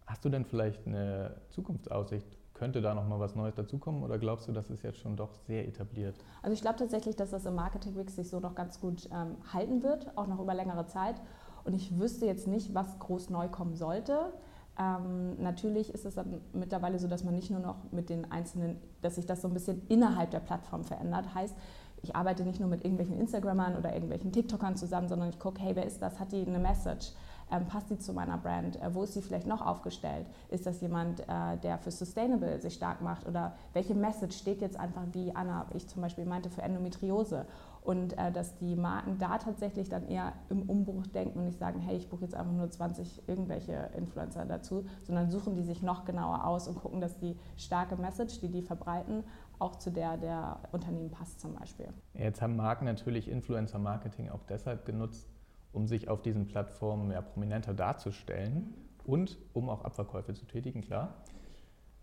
Hast 0.06 0.22
du 0.26 0.28
denn 0.28 0.44
vielleicht 0.44 0.86
eine 0.86 1.40
Zukunftsaussicht? 1.48 2.36
Könnte 2.52 2.82
da 2.82 2.92
noch 2.92 3.08
mal 3.08 3.20
was 3.20 3.36
Neues 3.36 3.54
dazukommen 3.54 4.02
oder 4.02 4.18
glaubst 4.18 4.48
du, 4.48 4.52
das 4.52 4.68
ist 4.68 4.82
jetzt 4.82 4.98
schon 4.98 5.16
doch 5.16 5.32
sehr 5.46 5.66
etabliert? 5.66 6.16
Also 6.42 6.52
ich 6.52 6.60
glaube 6.60 6.76
tatsächlich, 6.76 7.16
dass 7.16 7.30
das 7.30 7.46
im 7.46 7.54
Marketing 7.54 7.96
Week 7.96 8.10
sich 8.10 8.28
so 8.28 8.38
noch 8.38 8.54
ganz 8.54 8.78
gut 8.80 9.08
ähm, 9.10 9.36
halten 9.50 9.82
wird, 9.82 10.14
auch 10.18 10.26
noch 10.26 10.40
über 10.40 10.52
längere 10.52 10.84
Zeit. 10.84 11.22
Und 11.68 11.74
ich 11.74 11.98
wüsste 11.98 12.24
jetzt 12.24 12.46
nicht, 12.46 12.74
was 12.74 12.98
groß 12.98 13.28
neu 13.28 13.46
kommen 13.48 13.76
sollte. 13.76 14.32
Ähm, 14.78 15.38
natürlich 15.38 15.92
ist 15.92 16.06
es 16.06 16.16
mittlerweile 16.54 16.98
so, 16.98 17.08
dass 17.08 17.24
man 17.24 17.34
nicht 17.34 17.50
nur 17.50 17.60
noch 17.60 17.76
mit 17.92 18.08
den 18.08 18.32
einzelnen, 18.32 18.78
dass 19.02 19.16
sich 19.16 19.26
das 19.26 19.42
so 19.42 19.48
ein 19.48 19.52
bisschen 19.52 19.86
innerhalb 19.88 20.30
der 20.30 20.40
Plattform 20.40 20.82
verändert. 20.82 21.34
Heißt, 21.34 21.54
ich 22.00 22.16
arbeite 22.16 22.44
nicht 22.44 22.58
nur 22.58 22.70
mit 22.70 22.84
irgendwelchen 22.84 23.20
Instagrammern 23.20 23.76
oder 23.76 23.92
irgendwelchen 23.92 24.32
TikTokern 24.32 24.76
zusammen, 24.76 25.08
sondern 25.08 25.28
ich 25.28 25.38
gucke, 25.38 25.60
hey, 25.60 25.76
wer 25.76 25.84
ist 25.84 26.00
das? 26.00 26.18
Hat 26.18 26.32
die 26.32 26.46
eine 26.46 26.58
Message? 26.58 27.12
Ähm, 27.50 27.66
passt 27.66 27.90
die 27.90 27.98
zu 27.98 28.14
meiner 28.14 28.38
Brand? 28.38 28.80
Äh, 28.80 28.94
wo 28.94 29.02
ist 29.02 29.12
sie 29.12 29.20
vielleicht 29.20 29.46
noch 29.46 29.60
aufgestellt? 29.60 30.26
Ist 30.48 30.64
das 30.64 30.80
jemand, 30.80 31.20
äh, 31.20 31.58
der 31.62 31.76
für 31.76 31.90
Sustainable 31.90 32.58
sich 32.60 32.74
stark 32.74 33.02
macht? 33.02 33.28
Oder 33.28 33.56
welche 33.74 33.94
Message 33.94 34.38
steht 34.38 34.62
jetzt 34.62 34.78
einfach, 34.80 35.02
wie 35.12 35.34
Anna, 35.34 35.66
ich 35.74 35.86
zum 35.86 36.00
Beispiel 36.00 36.24
meinte, 36.24 36.48
für 36.48 36.62
Endometriose? 36.62 37.44
Und 37.82 38.18
äh, 38.18 38.30
dass 38.32 38.56
die 38.58 38.76
Marken 38.76 39.18
da 39.18 39.38
tatsächlich 39.38 39.88
dann 39.88 40.06
eher 40.08 40.34
im 40.50 40.62
Umbruch 40.62 41.06
denken 41.06 41.38
und 41.38 41.44
nicht 41.46 41.58
sagen, 41.58 41.80
hey, 41.80 41.96
ich 41.96 42.08
buche 42.08 42.22
jetzt 42.22 42.34
einfach 42.34 42.52
nur 42.52 42.70
20 42.70 43.28
irgendwelche 43.28 43.90
Influencer 43.96 44.44
dazu, 44.44 44.84
sondern 45.02 45.30
suchen 45.30 45.54
die 45.54 45.62
sich 45.62 45.82
noch 45.82 46.04
genauer 46.04 46.46
aus 46.46 46.68
und 46.68 46.76
gucken, 46.76 47.00
dass 47.00 47.18
die 47.18 47.36
starke 47.56 47.96
Message, 47.96 48.40
die 48.40 48.48
die 48.48 48.62
verbreiten, 48.62 49.24
auch 49.58 49.76
zu 49.76 49.90
der 49.90 50.16
der 50.16 50.60
Unternehmen 50.72 51.10
passt 51.10 51.40
zum 51.40 51.54
Beispiel. 51.54 51.88
Jetzt 52.14 52.42
haben 52.42 52.56
Marken 52.56 52.84
natürlich 52.84 53.28
Influencer-Marketing 53.28 54.28
auch 54.30 54.44
deshalb 54.48 54.84
genutzt, 54.84 55.28
um 55.72 55.86
sich 55.86 56.08
auf 56.08 56.22
diesen 56.22 56.46
Plattformen 56.46 57.08
mehr 57.08 57.22
prominenter 57.22 57.74
darzustellen 57.74 58.74
und 59.04 59.38
um 59.54 59.68
auch 59.68 59.84
Abverkäufe 59.84 60.34
zu 60.34 60.46
tätigen, 60.46 60.82
klar. 60.82 61.14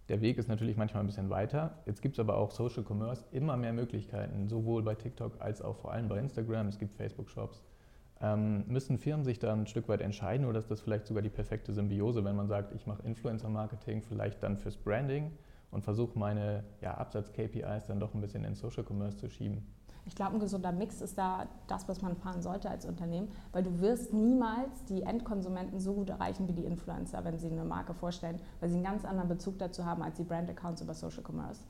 Der 0.07 0.21
Weg 0.21 0.37
ist 0.37 0.47
natürlich 0.47 0.77
manchmal 0.77 1.01
ein 1.03 1.07
bisschen 1.07 1.31
weiter. 1.31 1.79
Jetzt 1.87 2.01
gibt 2.01 2.15
es 2.15 2.19
aber 2.19 2.37
auch 2.37 2.51
Social 2.51 2.83
Commerce 2.87 3.25
immer 3.31 3.57
mehr 3.57 3.73
Möglichkeiten, 3.73 4.47
sowohl 4.47 4.83
bei 4.83 4.93
TikTok 4.93 5.41
als 5.41 5.61
auch 5.63 5.77
vor 5.77 5.91
allem 5.91 6.07
bei 6.07 6.19
Instagram. 6.19 6.67
Es 6.67 6.77
gibt 6.77 6.93
Facebook-Shops. 6.93 7.63
Ähm, 8.21 8.63
müssen 8.67 8.97
Firmen 8.97 9.25
sich 9.25 9.39
da 9.39 9.51
ein 9.51 9.67
Stück 9.67 9.89
weit 9.89 10.01
entscheiden 10.01 10.45
oder 10.45 10.59
ist 10.59 10.69
das 10.69 10.81
vielleicht 10.81 11.07
sogar 11.07 11.23
die 11.23 11.29
perfekte 11.29 11.73
Symbiose, 11.73 12.23
wenn 12.23 12.35
man 12.35 12.47
sagt, 12.47 12.73
ich 12.73 12.85
mache 12.85 13.01
Influencer-Marketing 13.01 14.03
vielleicht 14.03 14.41
dann 14.43 14.57
fürs 14.57 14.77
Branding 14.77 15.31
und 15.71 15.83
versuche 15.83 16.17
meine 16.17 16.63
ja, 16.81 16.93
Absatz-KPIs 16.93 17.87
dann 17.87 17.99
doch 17.99 18.13
ein 18.13 18.21
bisschen 18.21 18.45
in 18.45 18.55
Social 18.55 18.85
Commerce 18.87 19.17
zu 19.17 19.29
schieben? 19.29 19.65
Ich 20.07 20.15
glaube, 20.15 20.33
ein 20.33 20.39
gesunder 20.39 20.71
Mix 20.71 21.01
ist 21.01 21.17
da 21.17 21.47
das, 21.67 21.87
was 21.87 22.01
man 22.01 22.15
fahren 22.15 22.41
sollte 22.41 22.69
als 22.69 22.85
Unternehmen, 22.85 23.27
weil 23.51 23.63
du 23.63 23.81
wirst 23.81 24.13
niemals 24.13 24.85
die 24.85 25.01
Endkonsumenten 25.01 25.79
so 25.79 25.93
gut 25.93 26.09
erreichen 26.09 26.47
wie 26.47 26.53
die 26.53 26.65
Influencer, 26.65 27.23
wenn 27.23 27.39
sie 27.39 27.49
eine 27.49 27.65
Marke 27.65 27.93
vorstellen, 27.93 28.39
weil 28.59 28.69
sie 28.69 28.75
einen 28.75 28.83
ganz 28.83 29.03
anderen 29.03 29.29
Bezug 29.29 29.57
dazu 29.57 29.85
haben 29.85 30.03
als 30.03 30.17
die 30.17 30.23
Brand-Accounts 30.23 30.81
über 30.81 30.93
Social 30.93 31.23
Commerce. 31.27 31.61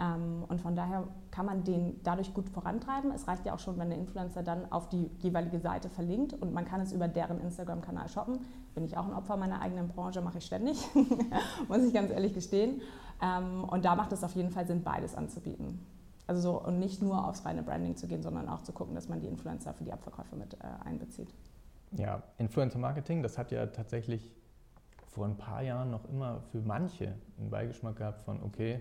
Ähm, 0.00 0.44
und 0.48 0.60
von 0.60 0.74
daher 0.74 1.06
kann 1.30 1.46
man 1.46 1.62
den 1.62 2.00
dadurch 2.02 2.34
gut 2.34 2.48
vorantreiben. 2.48 3.12
Es 3.12 3.28
reicht 3.28 3.46
ja 3.46 3.54
auch 3.54 3.60
schon, 3.60 3.78
wenn 3.78 3.90
der 3.90 3.98
Influencer 3.98 4.42
dann 4.42 4.72
auf 4.72 4.88
die 4.88 5.10
jeweilige 5.18 5.60
Seite 5.60 5.88
verlinkt 5.88 6.32
und 6.32 6.52
man 6.52 6.64
kann 6.64 6.80
es 6.80 6.92
über 6.92 7.06
deren 7.06 7.38
Instagram-Kanal 7.40 8.08
shoppen. 8.08 8.40
Bin 8.74 8.84
ich 8.84 8.96
auch 8.96 9.06
ein 9.06 9.14
Opfer 9.14 9.36
meiner 9.36 9.60
eigenen 9.60 9.88
Branche, 9.88 10.20
mache 10.20 10.38
ich 10.38 10.46
ständig, 10.46 10.84
muss 11.68 11.84
ich 11.84 11.94
ganz 11.94 12.10
ehrlich 12.10 12.34
gestehen. 12.34 12.80
Ähm, 13.22 13.64
und 13.64 13.84
da 13.84 13.94
macht 13.94 14.12
es 14.12 14.24
auf 14.24 14.34
jeden 14.34 14.50
Fall 14.50 14.66
Sinn, 14.66 14.82
beides 14.82 15.14
anzubieten. 15.14 15.78
Also 16.26 16.40
so, 16.40 16.60
und 16.60 16.78
nicht 16.78 17.02
nur 17.02 17.26
aufs 17.28 17.44
reine 17.44 17.62
Branding 17.62 17.96
zu 17.96 18.06
gehen, 18.06 18.22
sondern 18.22 18.48
auch 18.48 18.62
zu 18.62 18.72
gucken, 18.72 18.94
dass 18.94 19.08
man 19.08 19.20
die 19.20 19.26
Influencer 19.26 19.74
für 19.74 19.84
die 19.84 19.92
Abverkäufe 19.92 20.36
mit 20.36 20.54
äh, 20.54 20.58
einbezieht. 20.84 21.28
Ja, 21.92 22.22
Influencer 22.38 22.78
Marketing, 22.78 23.22
das 23.22 23.36
hat 23.36 23.50
ja 23.50 23.66
tatsächlich 23.66 24.34
vor 25.06 25.26
ein 25.26 25.36
paar 25.36 25.62
Jahren 25.62 25.90
noch 25.90 26.08
immer 26.08 26.40
für 26.50 26.60
manche 26.60 27.14
einen 27.38 27.50
Beigeschmack 27.50 27.96
gehabt 27.96 28.24
von, 28.24 28.42
okay, 28.42 28.80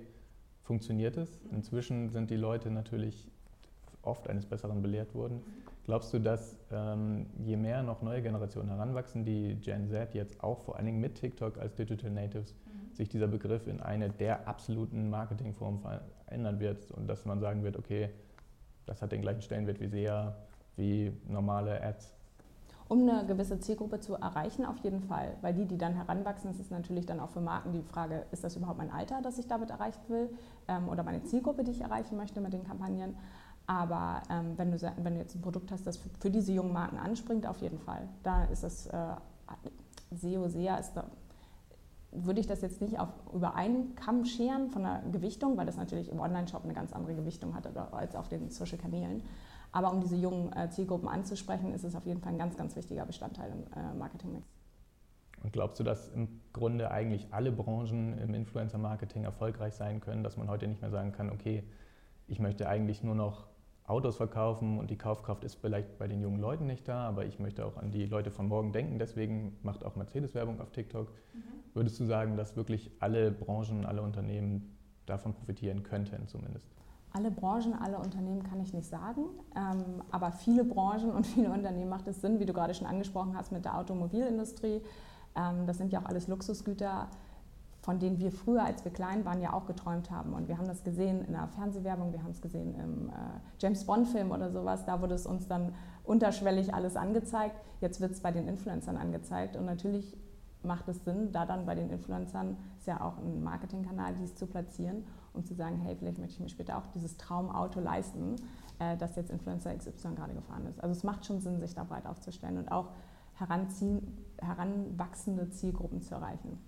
funktioniert 0.64 1.18
es? 1.18 1.42
Inzwischen 1.52 2.10
sind 2.10 2.32
die 2.32 2.38
Leute 2.38 2.72
natürlich 2.72 3.30
oft 4.02 4.28
eines 4.30 4.46
Besseren 4.46 4.82
belehrt 4.82 5.14
worden. 5.14 5.42
Glaubst 5.86 6.14
du, 6.14 6.20
dass 6.20 6.58
ähm, 6.72 7.26
je 7.44 7.58
mehr 7.58 7.84
noch 7.84 8.02
neue 8.02 8.22
Generationen 8.22 8.70
heranwachsen, 8.70 9.26
die 9.26 9.56
Gen 9.56 9.90
Z 9.90 10.14
jetzt 10.14 10.42
auch 10.42 10.62
vor 10.62 10.78
allen 10.78 10.86
Dingen 10.86 11.02
mit 11.02 11.16
TikTok 11.16 11.58
als 11.58 11.76
Digital 11.76 12.10
Natives. 12.10 12.56
Sich 12.96 13.10
dieser 13.10 13.28
Begriff 13.28 13.68
in 13.68 13.80
eine 13.80 14.10
der 14.10 14.48
absoluten 14.48 15.10
Marketingformen 15.10 15.80
verändern 15.82 16.60
wird 16.60 16.92
und 16.92 17.08
dass 17.08 17.26
man 17.26 17.40
sagen 17.40 17.64
wird, 17.64 17.78
okay, 17.78 18.10
das 18.86 19.02
hat 19.02 19.12
den 19.12 19.22
gleichen 19.22 19.42
Stellenwert 19.42 19.80
wie 19.80 19.88
SEA, 19.88 20.36
wie 20.76 21.12
normale 21.28 21.82
Ads? 21.82 22.14
Um 22.90 23.10
eine 23.10 23.26
gewisse 23.26 23.60
Zielgruppe 23.60 24.00
zu 24.02 24.16
erreichen, 24.16 24.66
auf 24.66 24.78
jeden 24.80 25.02
Fall. 25.02 25.36
Weil 25.42 25.54
die, 25.54 25.66
die 25.66 25.78
dann 25.78 25.94
heranwachsen, 25.94 26.52
ist 26.52 26.60
es 26.60 26.70
natürlich 26.70 27.06
dann 27.06 27.20
auch 27.20 27.30
für 27.30 27.40
Marken 27.40 27.72
die 27.72 27.82
Frage, 27.82 28.26
ist 28.32 28.44
das 28.44 28.56
überhaupt 28.56 28.78
mein 28.78 28.92
Alter, 28.92 29.22
das 29.22 29.38
ich 29.38 29.48
damit 29.48 29.70
erreichen 29.70 30.02
will? 30.10 30.30
Ähm, 30.68 30.90
oder 30.90 31.04
meine 31.04 31.24
Zielgruppe, 31.24 31.64
die 31.64 31.72
ich 31.72 31.82
erreichen 31.82 32.18
möchte 32.18 32.42
mit 32.42 32.54
den 32.54 32.64
Kampagnen? 32.66 33.16
Aber 33.66 34.22
ähm, 34.30 34.58
wenn, 34.58 34.72
du, 34.72 34.78
wenn 34.98 35.14
du 35.14 35.20
jetzt 35.20 35.36
ein 35.36 35.42
Produkt 35.42 35.72
hast, 35.72 35.88
das 35.88 35.98
für, 35.98 36.10
für, 36.20 36.30
diese 36.30 36.52
jungen 36.52 36.74
Marken 36.74 36.98
anspringt, 36.98 37.48
auf 37.48 37.62
jeden 37.62 37.80
Fall. 37.80 38.10
Da 38.22 38.44
ist 38.46 38.64
das 38.64 38.88
äh, 38.88 39.16
SEO, 40.12 40.48
SEA 40.50 40.76
ist 40.76 40.94
würde 42.16 42.40
ich 42.40 42.48
das 42.48 42.62
jetzt 42.62 42.82
nicht 42.82 43.00
auf, 43.00 43.10
über 43.34 43.56
einen 43.56 43.96
Kamm 43.96 44.26
scheren 44.26 44.70
von 44.70 44.84
der 44.84 45.04
Gewichtung, 45.12 45.58
weil 45.58 45.66
das 45.66 45.78
natürlich 45.78 46.10
im 46.10 46.20
Online-Shop 46.20 46.64
eine 46.64 46.74
ganz 46.74 46.94
andere 46.94 47.16
Gewichtung 47.16 47.56
hat 47.56 47.68
als 47.94 48.16
auf 48.16 48.28
den 48.28 48.50
Social-Kanälen. 48.50 49.24
Aber 49.72 49.92
um 49.92 50.02
diese 50.02 50.16
jungen 50.16 50.54
äh, 50.54 50.70
Zielgruppen 50.70 51.10
anzusprechen, 51.10 51.74
ist 51.74 51.84
es 51.84 51.96
auf 51.96 52.06
jeden 52.06 52.22
Fall 52.22 52.34
ein 52.34 52.38
ganz, 52.38 52.56
ganz 52.56 52.76
wichtiger 52.76 53.06
Bestandteil 53.06 53.52
im 53.52 53.64
äh, 53.74 53.94
Marketingmix. 53.96 54.48
Und 55.42 55.52
glaubst 55.52 55.80
du, 55.80 55.84
dass 55.84 56.10
im 56.10 56.40
Grunde 56.54 56.92
eigentlich 56.92 57.28
alle 57.32 57.52
Branchen 57.52 58.18
im 58.18 58.34
Influencer-Marketing 58.34 59.24
erfolgreich 59.24 59.74
sein 59.74 60.00
können, 60.00 60.24
dass 60.24 60.38
man 60.38 60.48
heute 60.50 60.68
nicht 60.68 60.82
mehr 60.82 60.92
sagen 60.92 61.12
kann, 61.12 61.30
okay, 61.30 61.64
ich 62.28 62.40
möchte 62.40 62.70
eigentlich 62.70 63.04
nur 63.04 63.16
noch 63.16 63.48
Autos 63.86 64.16
verkaufen 64.16 64.80
und 64.80 64.90
die 64.90 64.98
Kaufkraft 64.98 65.44
ist 65.44 65.56
vielleicht 65.56 65.98
bei 65.98 66.08
den 66.08 66.22
jungen 66.22 66.40
Leuten 66.40 66.68
nicht 66.68 66.88
da, 66.88 67.08
aber 67.08 67.26
ich 67.26 67.40
möchte 67.40 67.66
auch 67.66 67.76
an 67.76 67.92
die 67.92 68.06
Leute 68.06 68.32
von 68.32 68.48
morgen 68.48 68.72
denken, 68.72 68.98
deswegen 68.98 69.58
macht 69.62 69.84
auch 69.84 69.98
Mercedes 69.98 70.34
Werbung 70.34 70.62
auf 70.62 70.72
TikTok. 70.72 71.12
Mhm. 71.34 71.63
Würdest 71.74 72.00
du 72.00 72.06
sagen, 72.06 72.38
dass 72.38 72.56
wirklich 72.56 72.92
alle 73.00 73.32
Branchen, 73.32 73.86
alle 73.86 74.02
Unternehmen 74.02 74.78
davon 75.06 75.34
profitieren 75.34 75.84
könnten 75.84 76.28
zumindest? 76.28 76.68
Alle 77.12 77.30
Branchen, 77.30 77.74
alle 77.74 77.98
Unternehmen 77.98 78.44
kann 78.44 78.60
ich 78.60 78.74
nicht 78.74 78.88
sagen, 78.88 79.26
ähm, 79.56 80.02
aber 80.10 80.32
viele 80.32 80.64
Branchen 80.64 81.12
und 81.12 81.28
viele 81.28 81.52
Unternehmen 81.52 81.90
macht 81.90 82.08
es 82.08 82.22
Sinn, 82.22 82.40
wie 82.40 82.46
du 82.46 82.54
gerade 82.54 82.74
schon 82.74 82.88
angesprochen 82.88 83.38
hast 83.38 83.52
mit 83.52 83.66
der 83.66 83.78
Automobilindustrie. 83.78 84.82
Ähm, 85.36 85.68
das 85.68 85.78
sind 85.78 85.92
ja 85.92 86.02
auch 86.02 86.06
alles 86.06 86.28
Luxusgüter 86.28 87.10
von 87.84 88.00
denen 88.00 88.18
wir 88.18 88.32
früher, 88.32 88.64
als 88.64 88.86
wir 88.86 88.94
klein 88.94 89.26
waren, 89.26 89.42
ja 89.42 89.52
auch 89.52 89.66
geträumt 89.66 90.10
haben. 90.10 90.34
Und 90.34 90.48
wir 90.48 90.58
haben 90.58 90.68
das 90.68 90.86
gesehen 90.86 91.26
in 91.26 91.34
der 91.34 91.50
Fernsehwerbung, 91.50 92.14
wir 92.14 92.24
haben 92.24 92.32
es 92.32 92.42
gesehen 92.42 92.74
im 92.76 93.10
äh, 93.10 93.12
James 93.60 93.86
Bond-Film 93.86 94.32
oder 94.32 94.50
sowas. 94.52 94.86
Da 94.86 95.02
wurde 95.02 95.16
es 95.16 95.28
uns 95.28 95.48
dann 95.50 95.74
unterschwellig 96.06 96.74
alles 96.74 96.96
angezeigt. 96.96 97.58
Jetzt 97.82 98.00
wird 98.00 98.14
es 98.14 98.22
bei 98.22 98.32
den 98.32 98.48
Influencern 98.48 98.96
angezeigt. 98.96 99.58
Und 99.58 99.66
natürlich 99.66 100.16
macht 100.64 100.88
es 100.88 101.04
Sinn, 101.04 101.32
da 101.32 101.46
dann 101.46 101.66
bei 101.66 101.76
den 101.76 101.90
Influencern, 101.90 102.58
ist 102.78 102.88
ja 102.88 103.02
auch 103.02 103.18
ein 103.18 103.44
Marketingkanal, 103.44 104.16
dies 104.16 104.36
zu 104.36 104.48
platzieren, 104.48 105.04
um 105.34 105.44
zu 105.44 105.54
sagen, 105.54 105.78
hey, 105.78 105.96
vielleicht 105.96 106.18
möchte 106.18 106.36
ich 106.36 106.40
mir 106.40 106.50
später 106.50 106.78
auch 106.78 106.88
dieses 106.88 107.18
Traumauto 107.18 107.80
leisten, 107.80 108.36
äh, 108.80 108.98
das 108.98 109.16
jetzt 109.16 109.32
Influencer 109.32 109.76
XY 109.76 110.16
gerade 110.16 110.34
gefahren 110.34 110.66
ist. 110.68 110.82
Also 110.82 110.92
es 110.92 111.04
macht 111.04 111.26
schon 111.26 111.42
Sinn, 111.42 111.60
sich 111.60 111.74
da 111.74 111.84
breit 111.84 112.06
aufzustellen 112.06 112.58
und 112.58 112.72
auch 112.72 112.90
heranwachsende 113.36 115.50
Zielgruppen 115.50 116.02
zu 116.02 116.16
erreichen. 116.16 116.60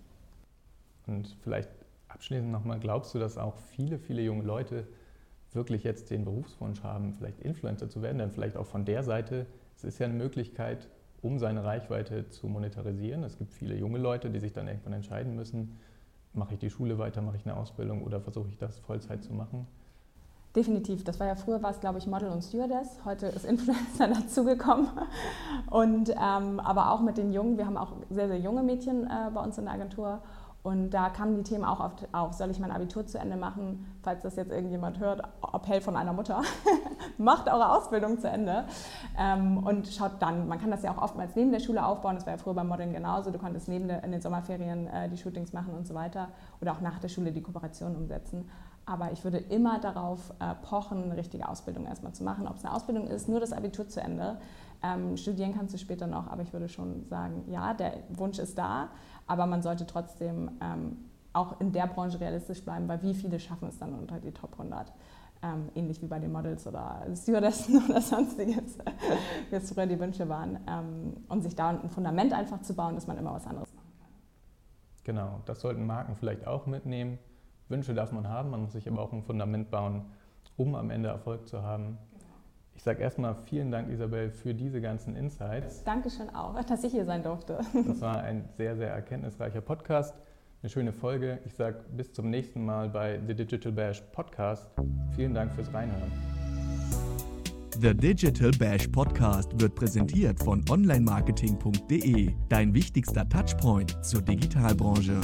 Und 1.07 1.37
vielleicht 1.41 1.69
abschließend 2.07 2.51
nochmal, 2.51 2.79
glaubst 2.79 3.13
du, 3.13 3.19
dass 3.19 3.37
auch 3.37 3.57
viele, 3.57 3.99
viele 3.99 4.21
junge 4.21 4.43
Leute 4.43 4.87
wirklich 5.51 5.83
jetzt 5.83 6.09
den 6.09 6.25
Berufswunsch 6.25 6.83
haben, 6.83 7.13
vielleicht 7.13 7.39
Influencer 7.39 7.89
zu 7.89 8.01
werden? 8.01 8.17
Denn 8.17 8.31
vielleicht 8.31 8.57
auch 8.57 8.65
von 8.65 8.85
der 8.85 9.03
Seite, 9.03 9.45
es 9.75 9.83
ist 9.83 9.99
ja 9.99 10.05
eine 10.05 10.15
Möglichkeit, 10.15 10.89
um 11.25 11.39
seine 11.39 11.63
Reichweite 11.63 12.29
zu 12.29 12.47
monetarisieren. 12.47 13.23
Es 13.23 13.37
gibt 13.37 13.51
viele 13.51 13.75
junge 13.75 13.97
Leute, 13.97 14.29
die 14.29 14.39
sich 14.39 14.53
dann 14.53 14.67
irgendwann 14.67 14.93
entscheiden 14.93 15.35
müssen, 15.35 15.77
mache 16.33 16.53
ich 16.53 16.59
die 16.59 16.69
Schule 16.69 16.99
weiter, 16.99 17.21
mache 17.21 17.37
ich 17.37 17.45
eine 17.45 17.57
Ausbildung 17.57 18.03
oder 18.03 18.21
versuche 18.21 18.49
ich 18.49 18.57
das 18.57 18.79
Vollzeit 18.79 19.23
zu 19.23 19.33
machen? 19.33 19.65
Definitiv. 20.55 21.03
Das 21.03 21.19
war 21.19 21.27
ja 21.27 21.35
früher, 21.35 21.61
war 21.63 21.71
es 21.71 21.79
glaube 21.79 21.97
ich 21.97 22.07
Model 22.07 22.29
und 22.29 22.43
Stewardess. 22.43 22.99
Heute 23.03 23.27
ist 23.27 23.43
Influencer 23.43 24.07
dazugekommen. 24.13 24.87
Und 25.69 26.09
ähm, 26.11 26.59
aber 26.59 26.91
auch 26.91 27.01
mit 27.01 27.17
den 27.17 27.33
Jungen. 27.33 27.57
Wir 27.57 27.65
haben 27.65 27.77
auch 27.77 27.93
sehr, 28.09 28.27
sehr 28.27 28.39
junge 28.39 28.63
Mädchen 28.63 29.05
äh, 29.05 29.31
bei 29.33 29.41
uns 29.41 29.57
in 29.57 29.65
der 29.65 29.73
Agentur. 29.73 30.21
Und 30.65 30.89
da 30.89 31.09
kamen 31.09 31.35
die 31.35 31.43
Themen 31.43 31.63
auch 31.63 31.79
oft 31.79 32.07
auf, 32.11 32.33
soll 32.33 32.49
ich 32.49 32.57
mein 32.59 32.71
Abitur 32.71 33.05
zu 33.05 33.19
Ende 33.19 33.37
machen, 33.37 33.85
falls 34.01 34.23
das 34.23 34.35
jetzt 34.35 34.51
irgendjemand 34.51 34.97
hört, 34.97 35.21
Appell 35.53 35.79
von 35.79 35.95
einer 35.95 36.11
Mutter, 36.11 36.41
macht 37.19 37.47
eure 37.47 37.71
Ausbildung 37.71 38.17
zu 38.17 38.27
Ende 38.27 38.65
ähm, 39.15 39.59
und 39.59 39.87
schaut 39.87 40.13
dann, 40.19 40.47
man 40.47 40.59
kann 40.59 40.71
das 40.71 40.81
ja 40.81 40.91
auch 40.91 40.99
oftmals 41.03 41.35
neben 41.35 41.51
der 41.51 41.59
Schule 41.59 41.85
aufbauen, 41.85 42.15
das 42.15 42.25
war 42.25 42.33
ja 42.33 42.39
früher 42.39 42.55
beim 42.55 42.67
Modeln 42.67 42.93
genauso, 42.93 43.29
du 43.29 43.37
konntest 43.37 43.67
neben 43.67 43.87
der, 43.87 44.03
in 44.03 44.11
den 44.11 44.21
Sommerferien 44.21 44.87
äh, 44.87 45.07
die 45.07 45.17
Shootings 45.17 45.53
machen 45.53 45.75
und 45.75 45.85
so 45.85 45.93
weiter 45.93 46.29
oder 46.61 46.71
auch 46.71 46.81
nach 46.81 46.97
der 46.97 47.09
Schule 47.09 47.31
die 47.31 47.43
Kooperation 47.43 47.95
umsetzen. 47.95 48.49
Aber 48.87 49.11
ich 49.11 49.23
würde 49.23 49.37
immer 49.37 49.79
darauf 49.79 50.33
äh, 50.39 50.55
pochen, 50.63 51.03
eine 51.03 51.17
richtige 51.17 51.47
Ausbildung 51.47 51.85
erstmal 51.85 52.13
zu 52.13 52.23
machen. 52.23 52.47
Ob 52.47 52.57
es 52.57 52.65
eine 52.65 52.73
Ausbildung 52.73 53.07
ist, 53.07 53.27
nur 53.27 53.39
das 53.39 53.51
Abitur 53.51 53.87
zu 53.87 53.99
Ende. 53.99 54.37
Ähm, 54.83 55.17
studieren 55.17 55.53
kannst 55.55 55.73
du 55.73 55.77
später 55.79 56.05
noch, 56.05 56.27
aber 56.27 56.43
ich 56.43 56.53
würde 56.53 56.69
schon 56.69 57.05
sagen, 57.07 57.43
ja, 57.47 57.73
der 57.73 57.93
Wunsch 58.09 58.37
ist 58.37 58.57
da. 58.57 58.89
Aber 59.27 59.45
man 59.45 59.61
sollte 59.61 59.85
trotzdem 59.85 60.51
ähm, 60.61 60.97
auch 61.33 61.59
in 61.59 61.71
der 61.71 61.87
Branche 61.87 62.19
realistisch 62.19 62.63
bleiben, 62.63 62.87
weil 62.87 63.01
wie 63.03 63.13
viele 63.13 63.39
schaffen 63.39 63.67
es 63.67 63.77
dann 63.77 63.93
unter 63.93 64.19
die 64.19 64.31
Top 64.31 64.53
100? 64.53 64.91
Ähm, 65.43 65.69
ähnlich 65.75 66.01
wie 66.01 66.07
bei 66.07 66.17
den 66.17 66.31
Models 66.31 66.65
oder 66.65 67.05
Stewardessen 67.13 67.83
oder 67.89 68.01
sonstiges, 68.01 68.77
wie 69.49 69.55
es 69.55 69.71
früher 69.71 69.85
die 69.85 69.99
Wünsche 69.99 70.27
waren. 70.29 70.59
Ähm, 70.67 71.17
und 71.27 71.41
sich 71.41 71.55
da 71.55 71.69
ein 71.69 71.89
Fundament 71.89 72.33
einfach 72.33 72.61
zu 72.61 72.73
bauen, 72.73 72.95
dass 72.95 73.07
man 73.07 73.17
immer 73.17 73.33
was 73.33 73.45
anderes 73.45 73.73
machen 73.73 73.91
kann. 73.99 74.09
Genau, 75.03 75.41
das 75.45 75.61
sollten 75.61 75.85
Marken 75.85 76.15
vielleicht 76.15 76.47
auch 76.47 76.65
mitnehmen. 76.65 77.19
Wünsche 77.67 77.93
darf 77.93 78.11
man 78.11 78.27
haben, 78.27 78.51
man 78.51 78.61
muss 78.61 78.73
sich 78.73 78.87
aber 78.87 79.01
auch 79.01 79.11
ein 79.11 79.23
Fundament 79.23 79.71
bauen, 79.71 80.05
um 80.55 80.75
am 80.75 80.89
Ende 80.89 81.09
Erfolg 81.09 81.47
zu 81.47 81.63
haben. 81.63 81.97
Ich 82.75 82.83
sage 82.83 83.01
erstmal 83.01 83.35
vielen 83.45 83.71
Dank, 83.71 83.89
Isabel, 83.89 84.29
für 84.29 84.53
diese 84.53 84.81
ganzen 84.81 85.15
Insights. 85.15 85.83
Dankeschön 85.83 86.29
auch, 86.29 86.61
dass 86.67 86.83
ich 86.83 86.91
hier 86.91 87.05
sein 87.05 87.23
durfte. 87.23 87.59
Das 87.87 88.01
war 88.01 88.21
ein 88.21 88.47
sehr, 88.57 88.75
sehr 88.75 88.89
erkenntnisreicher 88.89 89.61
Podcast. 89.61 90.13
Eine 90.61 90.69
schöne 90.69 90.93
Folge. 90.93 91.39
Ich 91.45 91.53
sage 91.53 91.85
bis 91.95 92.11
zum 92.11 92.29
nächsten 92.29 92.65
Mal 92.65 92.89
bei 92.89 93.19
The 93.25 93.33
Digital 93.33 93.71
Bash 93.71 94.01
Podcast. 94.11 94.69
Vielen 95.15 95.33
Dank 95.33 95.53
fürs 95.53 95.73
Reinhören. 95.73 96.11
The 97.79 97.93
Digital 97.93 98.51
Bash 98.51 98.87
Podcast 98.87 99.59
wird 99.59 99.75
präsentiert 99.75 100.41
von 100.41 100.63
onlinemarketing.de, 100.69 102.33
dein 102.49 102.73
wichtigster 102.73 103.27
Touchpoint 103.27 104.03
zur 104.03 104.21
Digitalbranche. 104.21 105.19